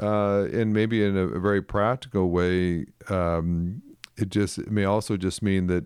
uh, 0.01 0.45
and 0.53 0.73
maybe 0.73 1.05
in 1.05 1.17
a, 1.17 1.27
a 1.27 1.41
very 1.41 1.63
practical 1.63 2.31
way, 2.31 2.87
um, 3.09 3.83
it 4.17 4.31
just 4.31 4.59
it 4.59 4.71
may 4.71 4.85
also 4.85 5.17
just 5.17 5.43
mean 5.43 5.67
that 5.67 5.85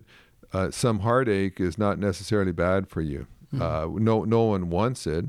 uh, 0.53 0.71
some 0.71 0.99
heartache 0.99 1.59
is 1.59 1.77
not 1.77 1.99
necessarily 1.99 2.51
bad 2.51 2.87
for 2.87 3.01
you. 3.01 3.27
Mm-hmm. 3.53 3.61
Uh, 3.61 3.99
no, 3.99 4.23
no 4.23 4.43
one 4.43 4.69
wants 4.69 5.05
it, 5.05 5.25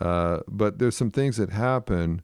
uh, 0.00 0.40
but 0.48 0.78
there's 0.78 0.96
some 0.96 1.10
things 1.10 1.36
that 1.36 1.50
happen 1.50 2.22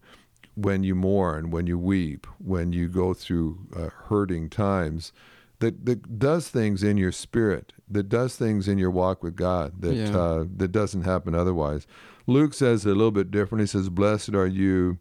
when 0.55 0.83
you 0.83 0.95
mourn, 0.95 1.51
when 1.51 1.67
you 1.67 1.79
weep, 1.79 2.27
when 2.39 2.73
you 2.73 2.89
go 2.89 3.15
through 3.15 3.59
uh, 3.77 3.89
hurting 4.09 4.51
times. 4.51 5.13
That, 5.61 5.85
that 5.85 6.19
does 6.19 6.49
things 6.49 6.83
in 6.83 6.97
your 6.97 7.13
spirit, 7.13 7.75
that 7.87 8.09
does 8.09 8.35
things 8.35 8.67
in 8.67 8.79
your 8.79 8.91
walk 8.91 9.23
with 9.23 9.37
God 9.37 9.83
that 9.83 9.95
yeah. 9.95 10.17
Uh, 10.17 10.45
that 10.57 10.73
doesn't 10.73 11.03
happen 11.03 11.35
otherwise. 11.35 11.87
Luke 12.27 12.55
says 12.55 12.87
it 12.87 12.91
a 12.91 12.95
little 12.95 13.11
bit 13.11 13.31
different. 13.31 13.61
He 13.61 13.67
says, 13.67 13.89
"Blessed 13.91 14.35
are 14.35 14.47
you." 14.47 14.99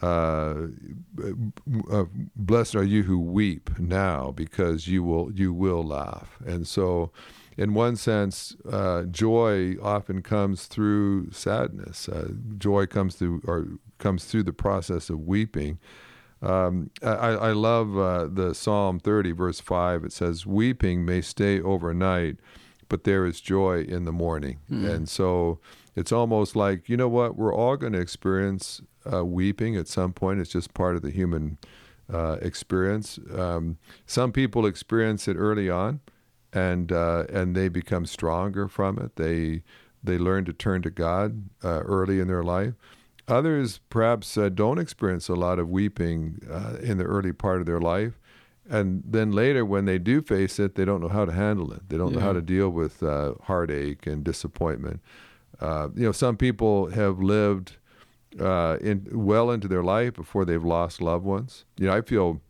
Uh, 0.00 0.68
uh, 1.90 2.04
blessed 2.36 2.76
are 2.76 2.84
you 2.84 3.02
who 3.02 3.18
weep 3.18 3.76
now 3.78 4.30
because 4.30 4.86
you 4.86 5.02
will 5.02 5.32
you 5.32 5.52
will 5.52 5.84
laugh 5.84 6.38
and 6.46 6.64
so 6.68 7.10
in 7.60 7.74
one 7.74 7.96
sense 7.96 8.56
uh, 8.70 9.02
joy 9.04 9.76
often 9.82 10.22
comes 10.22 10.66
through 10.66 11.30
sadness 11.30 12.08
uh, 12.08 12.28
joy 12.58 12.86
comes 12.86 13.14
through 13.14 13.40
or 13.44 13.66
comes 13.98 14.24
through 14.24 14.42
the 14.42 14.52
process 14.52 15.10
of 15.10 15.20
weeping 15.20 15.78
um, 16.42 16.90
I, 17.02 17.32
I, 17.32 17.52
love 17.52 17.98
uh, 17.98 18.26
the 18.26 18.54
Psalm 18.54 18.98
30 18.98 19.32
verse 19.32 19.60
5 19.60 20.04
it 20.04 20.12
says 20.12 20.46
weeping 20.46 21.04
may 21.04 21.20
stay 21.20 21.60
overnight 21.60 22.36
but 22.88 23.04
there 23.04 23.26
is 23.26 23.40
joy 23.42 23.82
in 23.82 24.06
the 24.06 24.12
morning 24.12 24.58
mm. 24.70 24.88
and 24.88 25.08
so 25.08 25.60
it's 25.94 26.12
almost 26.12 26.56
like 26.56 26.88
you 26.88 26.96
know 26.96 27.08
what 27.08 27.36
we're 27.36 27.54
all 27.54 27.76
going 27.76 27.92
to 27.92 28.00
experience 28.00 28.80
uh, 29.10 29.24
weeping 29.24 29.76
at 29.76 29.88
some 29.88 30.12
point. 30.12 30.40
It's 30.40 30.50
just 30.50 30.74
part 30.74 30.96
of 30.96 31.02
the 31.02 31.10
human 31.10 31.58
uh, 32.12 32.38
experience. 32.42 33.18
Um, 33.36 33.78
some 34.06 34.32
people 34.32 34.66
experience 34.66 35.28
it 35.28 35.34
early 35.34 35.70
on, 35.70 36.00
and 36.52 36.92
uh, 36.92 37.24
and 37.32 37.54
they 37.54 37.68
become 37.68 38.06
stronger 38.06 38.68
from 38.68 38.98
it. 38.98 39.16
They 39.16 39.62
they 40.02 40.18
learn 40.18 40.44
to 40.46 40.52
turn 40.52 40.82
to 40.82 40.90
God 40.90 41.48
uh, 41.62 41.80
early 41.80 42.20
in 42.20 42.28
their 42.28 42.42
life. 42.42 42.74
Others 43.28 43.80
perhaps 43.90 44.36
uh, 44.36 44.48
don't 44.48 44.78
experience 44.78 45.28
a 45.28 45.34
lot 45.34 45.58
of 45.58 45.68
weeping 45.68 46.40
uh, 46.50 46.76
in 46.82 46.98
the 46.98 47.04
early 47.04 47.32
part 47.32 47.60
of 47.60 47.66
their 47.66 47.80
life. 47.80 48.18
And 48.68 49.02
then 49.04 49.32
later, 49.32 49.64
when 49.64 49.84
they 49.84 49.98
do 49.98 50.22
face 50.22 50.58
it, 50.58 50.74
they 50.74 50.84
don't 50.84 51.00
know 51.00 51.08
how 51.08 51.24
to 51.24 51.32
handle 51.32 51.72
it. 51.72 51.88
They 51.88 51.96
don't 51.96 52.12
yeah. 52.12 52.20
know 52.20 52.24
how 52.24 52.32
to 52.32 52.40
deal 52.40 52.70
with 52.70 53.00
heartache 53.00 54.06
and 54.06 54.24
disappointment. 54.24 55.00
Uh, 55.60 55.88
you 55.94 56.04
know, 56.04 56.12
some 56.12 56.36
people 56.36 56.90
have 56.90 57.18
lived 57.20 57.76
uh, 58.38 58.78
in 58.80 59.06
well 59.12 59.50
into 59.50 59.68
their 59.68 59.82
life 59.82 60.14
before 60.14 60.44
they've 60.44 60.64
lost 60.64 61.00
loved 61.00 61.24
ones. 61.24 61.64
You 61.78 61.86
know, 61.86 61.92
I 61.92 62.00
feel 62.00 62.40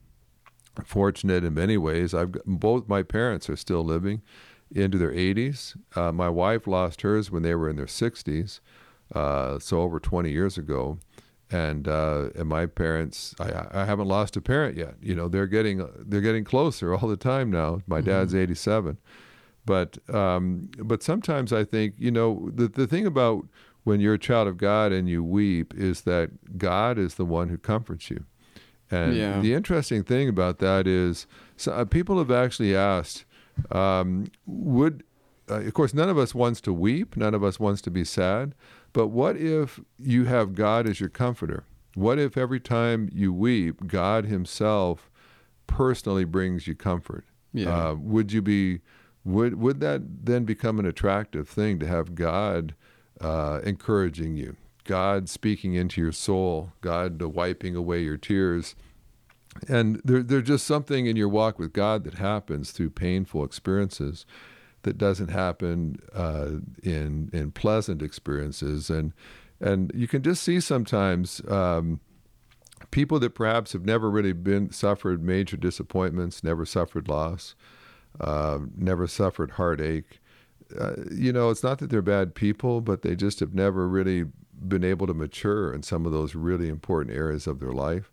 fortunate 0.85 1.45
in 1.45 1.55
many 1.55 1.77
ways. 1.77 2.15
I've 2.15 2.33
both 2.45 2.89
my 2.89 3.03
parents 3.03 3.49
are 3.49 3.57
still 3.57 3.85
living 3.85 4.23
into 4.73 4.99
their 4.99 5.13
80s. 5.13 5.77
Uh, 5.97 6.13
my 6.13 6.29
wife 6.29 6.67
lost 6.67 7.03
hers 7.03 7.31
when 7.31 7.43
they 7.43 7.55
were 7.55 7.69
in 7.69 7.77
their 7.77 7.87
60s, 7.87 8.61
uh, 9.15 9.59
so 9.59 9.81
over 9.81 9.99
20 9.99 10.31
years 10.31 10.57
ago. 10.57 10.99
And 11.53 11.89
uh, 11.89 12.31
and 12.37 12.49
my 12.49 12.67
parents, 12.67 13.35
I, 13.41 13.67
I 13.73 13.85
haven't 13.85 14.07
lost 14.07 14.37
a 14.37 14.41
parent 14.41 14.77
yet. 14.77 14.95
You 15.03 15.17
know, 15.17 15.27
they're 15.27 15.49
getting 15.49 15.85
they're 15.99 16.21
getting 16.21 16.45
closer 16.45 16.95
all 16.95 17.09
the 17.09 17.17
time 17.17 17.51
now. 17.51 17.81
My 17.89 17.99
mm-hmm. 17.99 18.09
dad's 18.09 18.37
87. 18.37 18.99
But 19.67 19.99
um, 20.15 20.71
but 20.79 21.03
sometimes 21.03 21.53
I 21.53 21.65
think 21.65 21.95
you 21.99 22.13
know 22.13 22.51
the 22.55 22.69
the 22.69 22.87
thing 22.87 23.05
about 23.05 23.47
when 23.83 23.99
you're 23.99 24.15
a 24.15 24.19
child 24.19 24.47
of 24.47 24.59
God 24.59 24.93
and 24.93 25.09
you 25.09 25.25
weep 25.25 25.75
is 25.75 26.03
that 26.03 26.57
God 26.59 26.99
is 26.99 27.15
the 27.17 27.25
one 27.25 27.49
who 27.49 27.59
comforts 27.59 28.11
you. 28.11 28.25
And 28.91 29.15
yeah. 29.15 29.41
the 29.41 29.55
interesting 29.55 30.03
thing 30.03 30.29
about 30.29 30.59
that 30.59 30.87
is 30.87 31.27
so, 31.57 31.73
uh, 31.73 31.85
people 31.85 32.19
have 32.19 32.31
actually 32.31 32.75
asked, 32.75 33.25
um, 33.71 34.31
would 34.47 35.05
uh, 35.49 35.61
of 35.61 35.75
course 35.75 35.95
none 35.95 36.09
of 36.09 36.19
us 36.19 36.35
wants 36.35 36.61
to 36.63 36.73
weep, 36.73 37.17
none 37.17 37.35
of 37.35 37.45
us 37.45 37.61
wants 37.61 37.81
to 37.83 37.91
be 37.91 38.05
sad, 38.05 38.55
but 38.93 39.09
what 39.09 39.37
if 39.37 39.81
you 39.99 40.25
have 40.25 40.55
God 40.55 40.89
as 40.89 41.01
your 41.01 41.09
comforter? 41.09 41.65
What 41.95 42.19
if 42.19 42.37
every 42.37 42.61
time 42.61 43.09
you 43.13 43.33
weep, 43.33 43.87
God 43.87 44.25
Himself 44.25 45.11
personally 45.67 46.25
brings 46.25 46.67
you 46.67 46.75
comfort? 46.75 47.25
Yeah. 47.53 47.91
Uh, 47.91 47.95
would 47.95 48.33
you 48.33 48.43
be 48.43 48.81
would 49.25 49.61
would 49.61 49.81
that 49.81 50.25
then 50.25 50.45
become 50.45 50.79
an 50.79 50.87
attractive 50.87 51.49
thing 51.49 51.79
to 51.81 51.87
have 51.87 52.15
God 52.15 52.75
uh, 53.21 53.61
encouraging 53.65 54.37
you, 54.37 54.57
God 54.91 55.29
speaking 55.29 55.75
into 55.75 56.01
your 56.01 56.11
soul, 56.11 56.73
God 56.81 57.23
wiping 57.23 57.77
away 57.77 58.03
your 58.03 58.17
tears? 58.17 58.75
And 59.69 60.01
there, 60.05 60.21
there's 60.21 60.49
just 60.49 60.67
something 60.67 61.07
in 61.07 61.15
your 61.15 61.29
walk 61.29 61.61
with 61.61 61.73
God 61.73 62.03
that 62.03 62.15
happens 62.15 62.73
through 62.73 62.91
painful 62.91 63.45
experiences 63.45 64.27
that 64.83 64.99
doesn't 64.99 65.29
happen 65.29 66.01
uh, 66.13 66.57
in 66.83 67.31
in 67.33 67.53
pleasant 67.53 68.03
experiences, 68.03 68.91
and 68.91 69.13
and 69.61 69.93
you 69.95 70.09
can 70.09 70.25
just 70.25 70.43
see 70.43 70.59
sometimes 70.59 71.41
um, 71.47 72.01
people 72.91 73.21
that 73.21 73.37
perhaps 73.37 73.73
have 73.73 73.85
never 73.85 74.11
really 74.11 74.33
been 74.33 74.73
suffered 74.73 75.23
major 75.23 75.57
disappointments, 75.57 76.43
never 76.43 76.67
suffered 76.67 77.07
loss, 77.07 77.55
uh, 78.19 78.59
never 78.77 79.07
suffered 79.07 79.53
heartache. 79.53 80.19
Uh, 80.77 80.95
you 81.13 81.33
know, 81.33 81.51
it's 81.51 81.63
not 81.63 81.79
that 81.79 81.91
they're 81.91 82.03
bad 82.03 82.35
people, 82.35 82.81
but 82.81 83.03
they 83.03 83.15
just 83.15 83.39
have 83.39 83.55
never 83.55 83.87
really 83.87 84.25
been 84.69 84.85
able 84.85 85.07
to 85.07 85.15
mature 85.15 85.73
in 85.73 85.83
some 85.83 86.07
of 86.07 86.13
those 86.13 86.35
really 86.35 86.69
important 86.69 87.17
areas 87.17 87.47
of 87.47 87.61
their 87.61 87.73
life. 87.73 88.13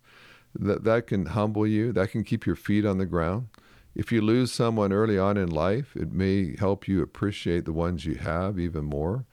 That 0.56 0.84
that 0.86 1.08
can 1.08 1.28
humble 1.28 1.68
you. 1.68 1.92
That 1.92 2.12
can 2.12 2.24
keep 2.24 2.46
your 2.46 2.56
feet 2.56 2.86
on 2.86 2.98
the 2.98 3.06
ground. 3.06 3.48
If 3.96 4.12
you 4.12 4.22
lose 4.22 4.52
someone 4.52 4.94
early 4.94 5.18
on 5.18 5.38
in 5.38 5.50
life, 5.50 5.96
it 5.96 6.12
may 6.12 6.56
help 6.56 6.88
you 6.88 7.02
appreciate 7.02 7.66
the 7.66 7.74
ones 7.74 8.06
you 8.06 8.16
have 8.16 8.60
even 8.60 8.86
more. 8.86 9.26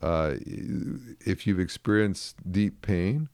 Uh, 0.00 0.34
if 1.20 1.46
you've 1.46 1.60
experienced 1.60 2.36
deep 2.50 2.82
pain, 2.82 3.28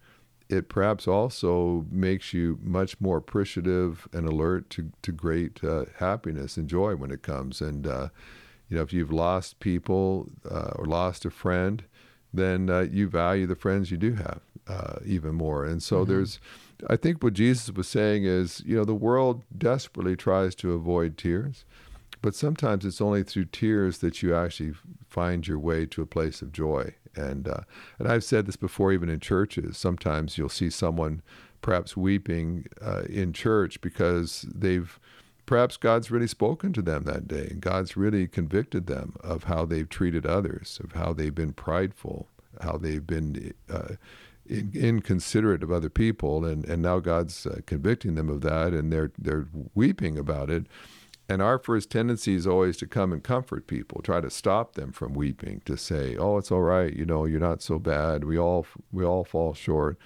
it 0.48 0.68
perhaps 0.68 1.06
also 1.06 1.84
makes 1.90 2.32
you 2.32 2.58
much 2.62 2.98
more 3.00 3.18
appreciative 3.18 4.08
and 4.12 4.26
alert 4.26 4.70
to, 4.70 4.90
to 5.02 5.12
great 5.12 5.62
uh, 5.62 5.84
happiness 5.98 6.56
and 6.56 6.68
joy 6.68 6.96
when 6.96 7.10
it 7.10 7.22
comes. 7.22 7.60
And, 7.60 7.86
uh, 7.86 8.08
you 8.68 8.76
know, 8.76 8.82
if 8.82 8.92
you've 8.92 9.12
lost 9.12 9.60
people 9.60 10.30
uh, 10.50 10.70
or 10.76 10.86
lost 10.86 11.26
a 11.26 11.30
friend, 11.30 11.84
then 12.32 12.70
uh, 12.70 12.80
you 12.90 13.08
value 13.08 13.46
the 13.46 13.56
friends 13.56 13.90
you 13.90 13.96
do 13.96 14.14
have 14.14 14.40
uh, 14.68 14.98
even 15.04 15.34
more. 15.34 15.64
And 15.64 15.82
so 15.82 16.00
mm-hmm. 16.00 16.12
there's, 16.12 16.40
I 16.88 16.96
think 16.96 17.22
what 17.22 17.32
Jesus 17.32 17.70
was 17.74 17.88
saying 17.88 18.24
is, 18.24 18.62
you 18.66 18.76
know, 18.76 18.84
the 18.84 18.94
world 18.94 19.42
desperately 19.56 20.16
tries 20.16 20.54
to 20.56 20.72
avoid 20.72 21.16
tears, 21.16 21.64
but 22.20 22.34
sometimes 22.34 22.84
it's 22.84 23.00
only 23.00 23.22
through 23.22 23.46
tears 23.46 23.98
that 23.98 24.22
you 24.22 24.34
actually 24.34 24.74
find 25.08 25.46
your 25.46 25.58
way 25.58 25.86
to 25.86 26.02
a 26.02 26.06
place 26.06 26.42
of 26.42 26.52
joy. 26.52 26.94
And 27.16 27.48
uh, 27.48 27.62
and 27.98 28.06
I've 28.06 28.22
said 28.22 28.46
this 28.46 28.56
before, 28.56 28.92
even 28.92 29.08
in 29.08 29.18
churches. 29.18 29.76
Sometimes 29.76 30.38
you'll 30.38 30.48
see 30.48 30.70
someone 30.70 31.22
perhaps 31.62 31.96
weeping 31.96 32.66
uh, 32.80 33.02
in 33.08 33.32
church 33.32 33.80
because 33.80 34.46
they've 34.54 35.00
perhaps 35.48 35.78
God's 35.78 36.10
really 36.10 36.26
spoken 36.26 36.74
to 36.74 36.82
them 36.82 37.04
that 37.04 37.26
day, 37.26 37.48
and 37.50 37.62
God's 37.62 37.96
really 37.96 38.28
convicted 38.28 38.86
them 38.86 39.16
of 39.20 39.44
how 39.44 39.64
they've 39.64 39.88
treated 39.88 40.26
others, 40.26 40.78
of 40.84 40.92
how 40.92 41.14
they've 41.14 41.34
been 41.34 41.54
prideful, 41.54 42.28
how 42.60 42.76
they've 42.76 43.06
been 43.06 43.54
uh, 43.70 43.94
in, 44.46 44.70
inconsiderate 44.74 45.62
of 45.62 45.72
other 45.72 45.88
people, 45.88 46.44
and, 46.44 46.66
and 46.66 46.82
now 46.82 46.98
God's 46.98 47.46
uh, 47.46 47.60
convicting 47.64 48.14
them 48.14 48.28
of 48.28 48.42
that, 48.42 48.74
and 48.74 48.92
they're 48.92 49.10
they're 49.16 49.48
weeping 49.74 50.18
about 50.18 50.50
it. 50.50 50.66
And 51.30 51.40
our 51.40 51.58
first 51.58 51.90
tendency 51.90 52.34
is 52.34 52.46
always 52.46 52.76
to 52.78 52.86
come 52.86 53.10
and 53.10 53.24
comfort 53.24 53.66
people, 53.66 54.02
try 54.02 54.20
to 54.20 54.30
stop 54.30 54.74
them 54.74 54.92
from 54.92 55.14
weeping, 55.14 55.62
to 55.64 55.78
say, 55.78 56.14
"Oh, 56.14 56.36
it's 56.36 56.52
all 56.52 56.60
right, 56.60 56.92
you 56.92 57.06
know, 57.06 57.24
you're 57.24 57.40
not 57.40 57.62
so 57.62 57.78
bad. 57.78 58.24
We 58.24 58.38
all 58.38 58.66
we 58.92 59.02
all 59.02 59.24
fall 59.24 59.54
short." 59.54 59.96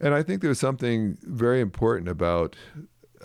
And 0.00 0.14
I 0.14 0.24
think 0.24 0.42
there's 0.42 0.58
something 0.58 1.16
very 1.22 1.60
important 1.60 2.08
about 2.08 2.56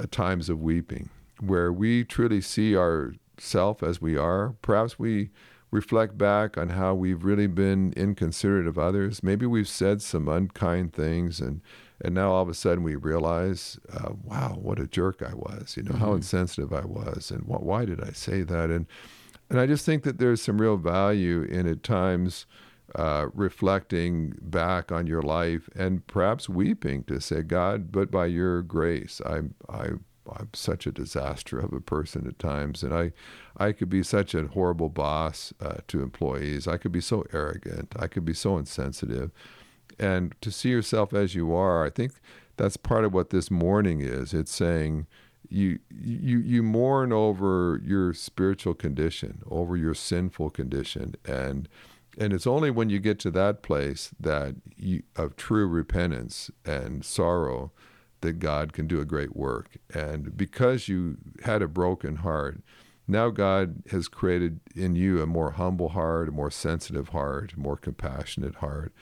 times 0.09 0.49
of 0.49 0.61
weeping, 0.61 1.09
where 1.39 1.71
we 1.71 2.03
truly 2.03 2.41
see 2.41 2.75
ourself 2.75 3.83
as 3.83 4.01
we 4.01 4.17
are. 4.17 4.55
Perhaps 4.61 4.99
we 4.99 5.29
reflect 5.71 6.17
back 6.17 6.57
on 6.57 6.69
how 6.69 6.93
we've 6.93 7.23
really 7.23 7.47
been 7.47 7.93
inconsiderate 7.95 8.67
of 8.67 8.77
others. 8.77 9.21
Maybe 9.21 9.45
we've 9.45 9.67
said 9.67 10.01
some 10.01 10.27
unkind 10.27 10.93
things, 10.93 11.39
and 11.39 11.61
and 12.01 12.13
now 12.13 12.31
all 12.31 12.43
of 12.43 12.49
a 12.49 12.53
sudden 12.53 12.83
we 12.83 12.95
realize, 12.95 13.79
uh, 13.91 14.11
wow, 14.23 14.57
what 14.61 14.79
a 14.79 14.87
jerk 14.87 15.21
I 15.21 15.33
was. 15.33 15.75
You 15.77 15.83
know 15.83 15.91
mm-hmm. 15.91 15.99
how 15.99 16.13
insensitive 16.13 16.73
I 16.73 16.85
was, 16.85 17.31
and 17.31 17.43
wh- 17.43 17.63
why 17.63 17.85
did 17.85 18.03
I 18.03 18.11
say 18.11 18.41
that? 18.43 18.69
And 18.69 18.87
and 19.49 19.59
I 19.59 19.67
just 19.67 19.85
think 19.85 20.03
that 20.03 20.17
there's 20.17 20.41
some 20.41 20.59
real 20.59 20.77
value 20.77 21.43
in 21.43 21.67
at 21.67 21.83
times. 21.83 22.45
Uh, 22.95 23.27
reflecting 23.33 24.33
back 24.41 24.89
on 24.89 25.05
your 25.05 25.21
life 25.21 25.69
and 25.75 26.07
perhaps 26.07 26.47
weeping 26.47 27.03
to 27.03 27.19
say, 27.19 27.41
God, 27.41 27.91
but 27.91 28.09
by 28.09 28.25
your 28.25 28.61
grace, 28.61 29.19
I, 29.25 29.41
I, 29.69 29.87
I'm 30.31 30.49
such 30.53 30.87
a 30.87 30.93
disaster 30.93 31.59
of 31.59 31.73
a 31.73 31.81
person 31.81 32.25
at 32.25 32.39
times, 32.39 32.83
and 32.83 32.93
I, 32.93 33.11
I 33.57 33.73
could 33.73 33.89
be 33.89 34.01
such 34.01 34.33
a 34.33 34.47
horrible 34.47 34.87
boss 34.87 35.53
uh, 35.59 35.79
to 35.89 36.01
employees. 36.01 36.69
I 36.69 36.77
could 36.77 36.93
be 36.93 37.01
so 37.01 37.25
arrogant. 37.33 37.93
I 37.99 38.07
could 38.07 38.23
be 38.23 38.33
so 38.33 38.57
insensitive, 38.57 39.31
and 39.99 40.33
to 40.39 40.49
see 40.49 40.69
yourself 40.69 41.13
as 41.13 41.35
you 41.35 41.53
are, 41.53 41.85
I 41.85 41.89
think 41.89 42.13
that's 42.55 42.77
part 42.77 43.03
of 43.03 43.13
what 43.13 43.29
this 43.29 43.51
mourning 43.51 43.99
is. 43.99 44.33
It's 44.33 44.55
saying 44.55 45.07
you 45.49 45.79
you 45.89 46.39
you 46.39 46.63
mourn 46.63 47.11
over 47.11 47.81
your 47.83 48.13
spiritual 48.13 48.73
condition, 48.73 49.43
over 49.49 49.75
your 49.75 49.93
sinful 49.93 50.51
condition, 50.51 51.15
and 51.25 51.67
and 52.17 52.33
it's 52.33 52.47
only 52.47 52.71
when 52.71 52.89
you 52.89 52.99
get 52.99 53.19
to 53.19 53.31
that 53.31 53.61
place 53.61 54.11
that 54.19 54.55
you, 54.75 55.03
of 55.15 55.35
true 55.35 55.67
repentance 55.67 56.49
and 56.65 57.03
sorrow 57.03 57.71
that 58.21 58.39
God 58.39 58.73
can 58.73 58.87
do 58.87 58.99
a 58.99 59.05
great 59.05 59.35
work. 59.35 59.77
And 59.93 60.35
because 60.35 60.87
you 60.87 61.17
had 61.43 61.61
a 61.61 61.67
broken 61.67 62.17
heart, 62.17 62.61
now 63.07 63.29
God 63.29 63.83
has 63.91 64.07
created 64.07 64.59
in 64.75 64.95
you 64.95 65.21
a 65.21 65.27
more 65.27 65.51
humble 65.51 65.89
heart, 65.89 66.27
a 66.27 66.31
more 66.31 66.49
sensitive 66.49 67.09
heart, 67.09 67.53
a 67.55 67.59
more 67.59 67.77
compassionate 67.77 68.55
heart. 68.55 68.93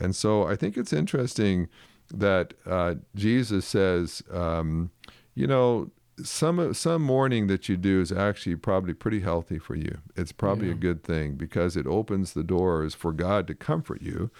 And 0.00 0.16
so 0.16 0.44
I 0.46 0.56
think 0.56 0.76
it's 0.76 0.92
interesting 0.92 1.68
that 2.10 2.54
uh, 2.64 2.94
Jesus 3.14 3.66
says, 3.66 4.22
um, 4.30 4.90
you 5.34 5.46
know, 5.46 5.90
some 6.22 6.74
some 6.74 7.02
mourning 7.02 7.46
that 7.46 7.68
you 7.68 7.76
do 7.76 8.00
is 8.00 8.12
actually 8.12 8.56
probably 8.56 8.94
pretty 8.94 9.20
healthy 9.20 9.58
for 9.58 9.74
you. 9.74 9.98
It's 10.16 10.32
probably 10.32 10.68
yeah. 10.68 10.74
a 10.74 10.76
good 10.76 11.02
thing 11.02 11.34
because 11.34 11.76
it 11.76 11.86
opens 11.86 12.32
the 12.32 12.44
doors 12.44 12.94
for 12.94 13.12
God 13.12 13.46
to 13.46 13.54
comfort 13.54 14.02
you. 14.02 14.30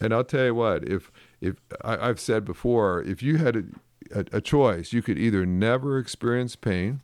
And 0.00 0.12
I'll 0.12 0.24
tell 0.24 0.46
you 0.46 0.54
what, 0.54 0.88
if 0.88 1.12
if 1.40 1.56
I, 1.84 2.06
have 2.06 2.20
said 2.20 2.44
before, 2.44 3.02
if 3.02 3.22
you 3.22 3.36
had 3.36 3.56
a, 3.56 3.64
a, 4.14 4.24
a 4.32 4.40
choice, 4.40 4.92
you 4.92 5.02
could 5.02 5.18
either 5.18 5.46
never 5.46 5.98
experience 5.98 6.56
pain, 6.56 7.02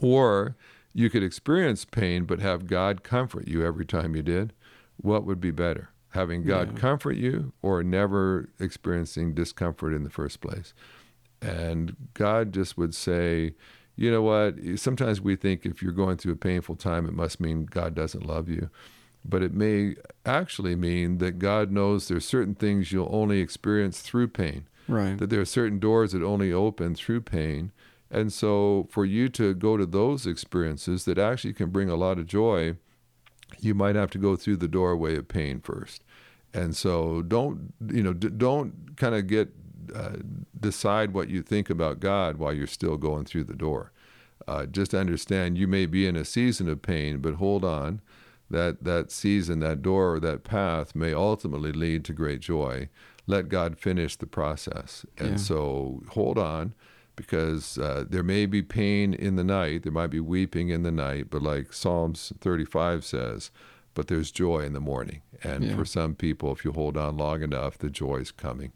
or 0.00 0.56
you 0.92 1.10
could 1.10 1.22
experience 1.22 1.84
pain 1.84 2.24
but 2.24 2.40
have 2.40 2.66
God 2.66 3.02
comfort 3.02 3.48
you 3.48 3.64
every 3.64 3.86
time 3.86 4.14
you 4.14 4.22
did. 4.22 4.52
What 4.98 5.24
would 5.24 5.40
be 5.40 5.50
better? 5.50 5.90
Having 6.10 6.44
God 6.44 6.72
yeah. 6.72 6.80
comfort 6.80 7.16
you 7.16 7.52
or 7.60 7.82
never 7.82 8.48
experiencing 8.58 9.34
discomfort 9.34 9.92
in 9.92 10.04
the 10.04 10.10
first 10.10 10.40
place? 10.40 10.72
And 11.42 11.96
God 12.14 12.52
just 12.52 12.76
would 12.78 12.94
say, 12.94 13.54
you 13.96 14.10
know 14.10 14.22
what? 14.22 14.54
Sometimes 14.76 15.20
we 15.20 15.36
think 15.36 15.64
if 15.64 15.82
you're 15.82 15.92
going 15.92 16.16
through 16.16 16.34
a 16.34 16.36
painful 16.36 16.76
time, 16.76 17.06
it 17.06 17.14
must 17.14 17.40
mean 17.40 17.64
God 17.64 17.94
doesn't 17.94 18.26
love 18.26 18.48
you. 18.48 18.70
But 19.24 19.42
it 19.42 19.52
may 19.52 19.96
actually 20.24 20.76
mean 20.76 21.18
that 21.18 21.38
God 21.38 21.72
knows 21.72 22.06
there's 22.06 22.24
certain 22.24 22.54
things 22.54 22.92
you'll 22.92 23.08
only 23.10 23.40
experience 23.40 24.00
through 24.00 24.28
pain. 24.28 24.68
Right. 24.86 25.18
That 25.18 25.30
there 25.30 25.40
are 25.40 25.46
certain 25.46 25.78
doors 25.78 26.12
that 26.12 26.22
only 26.22 26.52
open 26.52 26.94
through 26.94 27.22
pain. 27.22 27.72
And 28.10 28.32
so 28.32 28.86
for 28.90 29.04
you 29.04 29.28
to 29.30 29.54
go 29.54 29.76
to 29.76 29.86
those 29.86 30.26
experiences 30.26 31.04
that 31.06 31.18
actually 31.18 31.54
can 31.54 31.70
bring 31.70 31.90
a 31.90 31.96
lot 31.96 32.18
of 32.18 32.26
joy, 32.26 32.76
you 33.58 33.74
might 33.74 33.96
have 33.96 34.10
to 34.12 34.18
go 34.18 34.36
through 34.36 34.58
the 34.58 34.68
doorway 34.68 35.16
of 35.16 35.26
pain 35.26 35.60
first. 35.60 36.04
And 36.54 36.76
so 36.76 37.22
don't, 37.22 37.74
you 37.90 38.02
know, 38.02 38.12
don't 38.12 38.96
kind 38.96 39.14
of 39.14 39.26
get 39.26 39.65
uh, 39.94 40.16
decide 40.58 41.12
what 41.12 41.28
you 41.28 41.42
think 41.42 41.70
about 41.70 42.00
God 42.00 42.36
while 42.36 42.52
you're 42.52 42.66
still 42.66 42.96
going 42.96 43.24
through 43.24 43.44
the 43.44 43.54
door. 43.54 43.92
Uh, 44.46 44.66
just 44.66 44.94
understand 44.94 45.58
you 45.58 45.66
may 45.66 45.86
be 45.86 46.06
in 46.06 46.16
a 46.16 46.24
season 46.24 46.68
of 46.68 46.82
pain, 46.82 47.18
but 47.18 47.34
hold 47.34 47.64
on. 47.64 48.00
That 48.48 48.84
that 48.84 49.10
season, 49.10 49.58
that 49.60 49.82
door, 49.82 50.14
or 50.14 50.20
that 50.20 50.44
path 50.44 50.94
may 50.94 51.12
ultimately 51.12 51.72
lead 51.72 52.04
to 52.04 52.12
great 52.12 52.38
joy. 52.38 52.88
Let 53.26 53.48
God 53.48 53.76
finish 53.76 54.14
the 54.14 54.26
process, 54.26 55.04
and 55.18 55.30
yeah. 55.30 55.36
so 55.36 56.02
hold 56.10 56.38
on, 56.38 56.72
because 57.16 57.76
uh, 57.76 58.04
there 58.08 58.22
may 58.22 58.46
be 58.46 58.62
pain 58.62 59.14
in 59.14 59.34
the 59.34 59.42
night, 59.42 59.82
there 59.82 59.90
might 59.90 60.10
be 60.10 60.20
weeping 60.20 60.68
in 60.68 60.84
the 60.84 60.92
night, 60.92 61.28
but 61.28 61.42
like 61.42 61.72
Psalms 61.72 62.32
35 62.40 63.04
says, 63.04 63.50
but 63.94 64.06
there's 64.08 64.30
joy 64.30 64.60
in 64.60 64.74
the 64.74 64.80
morning. 64.80 65.22
And 65.42 65.64
yeah. 65.64 65.74
for 65.74 65.84
some 65.84 66.14
people, 66.14 66.52
if 66.52 66.64
you 66.64 66.72
hold 66.72 66.96
on 66.96 67.16
long 67.16 67.42
enough, 67.42 67.78
the 67.78 67.90
joy 67.90 68.18
is 68.18 68.30
coming. 68.30 68.72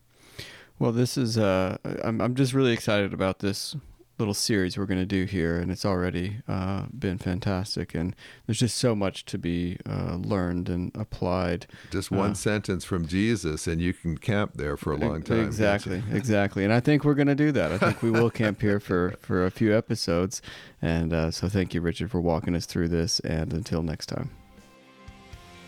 Well, 0.81 0.93
this 0.93 1.19
is 1.19 1.37
uh, 1.37 1.77
I'm 2.03 2.23
I'm 2.23 2.35
just 2.35 2.55
really 2.55 2.73
excited 2.73 3.13
about 3.13 3.41
this 3.41 3.77
little 4.19 4.35
series 4.35 4.79
we're 4.79 4.87
going 4.87 5.01
to 5.01 5.07
do 5.07 5.25
here, 5.25 5.59
and 5.59 5.71
it's 5.71 5.85
already 5.85 6.39
uh, 6.49 6.87
been 6.99 7.19
fantastic. 7.19 7.95
And 7.95 8.17
there's 8.47 8.59
just 8.59 8.79
so 8.79 8.97
much 8.97 9.27
to 9.27 9.37
be 9.39 9.77
uh, 9.87 10.17
learned 10.17 10.71
and 10.71 10.91
applied. 10.95 11.67
Just 11.91 12.11
one 12.11 12.31
uh, 12.31 12.35
sentence 12.35 12.87
from 12.87 13.07
Jesus, 13.07 13.67
and 13.67 13.79
you 13.79 13.93
can 13.93 14.17
camp 14.17 14.53
there 14.55 14.79
for 14.79 14.93
a 14.93 14.97
long 14.97 15.23
time. 15.23 15.41
Exactly, 15.45 16.03
exactly. 16.11 16.65
And 16.65 16.73
I 16.73 16.81
think 16.81 17.05
we're 17.05 17.15
going 17.15 17.29
to 17.29 17.35
do 17.35 17.53
that. 17.53 17.73
I 17.73 17.77
think 17.77 18.03
we 18.03 18.11
will 18.11 18.31
camp 18.31 18.63
here 18.63 18.81
for 18.81 19.17
for 19.21 19.45
a 19.45 19.51
few 19.51 19.77
episodes. 19.77 20.41
And 20.81 21.13
uh, 21.13 21.31
so, 21.31 21.47
thank 21.47 21.75
you, 21.75 21.83
Richard, 21.83 22.11
for 22.11 22.23
walking 22.23 22.55
us 22.55 22.65
through 22.65 22.89
this. 22.89 23.21
And 23.21 23.53
until 23.53 23.83
next 23.83 24.07
time. 24.07 24.31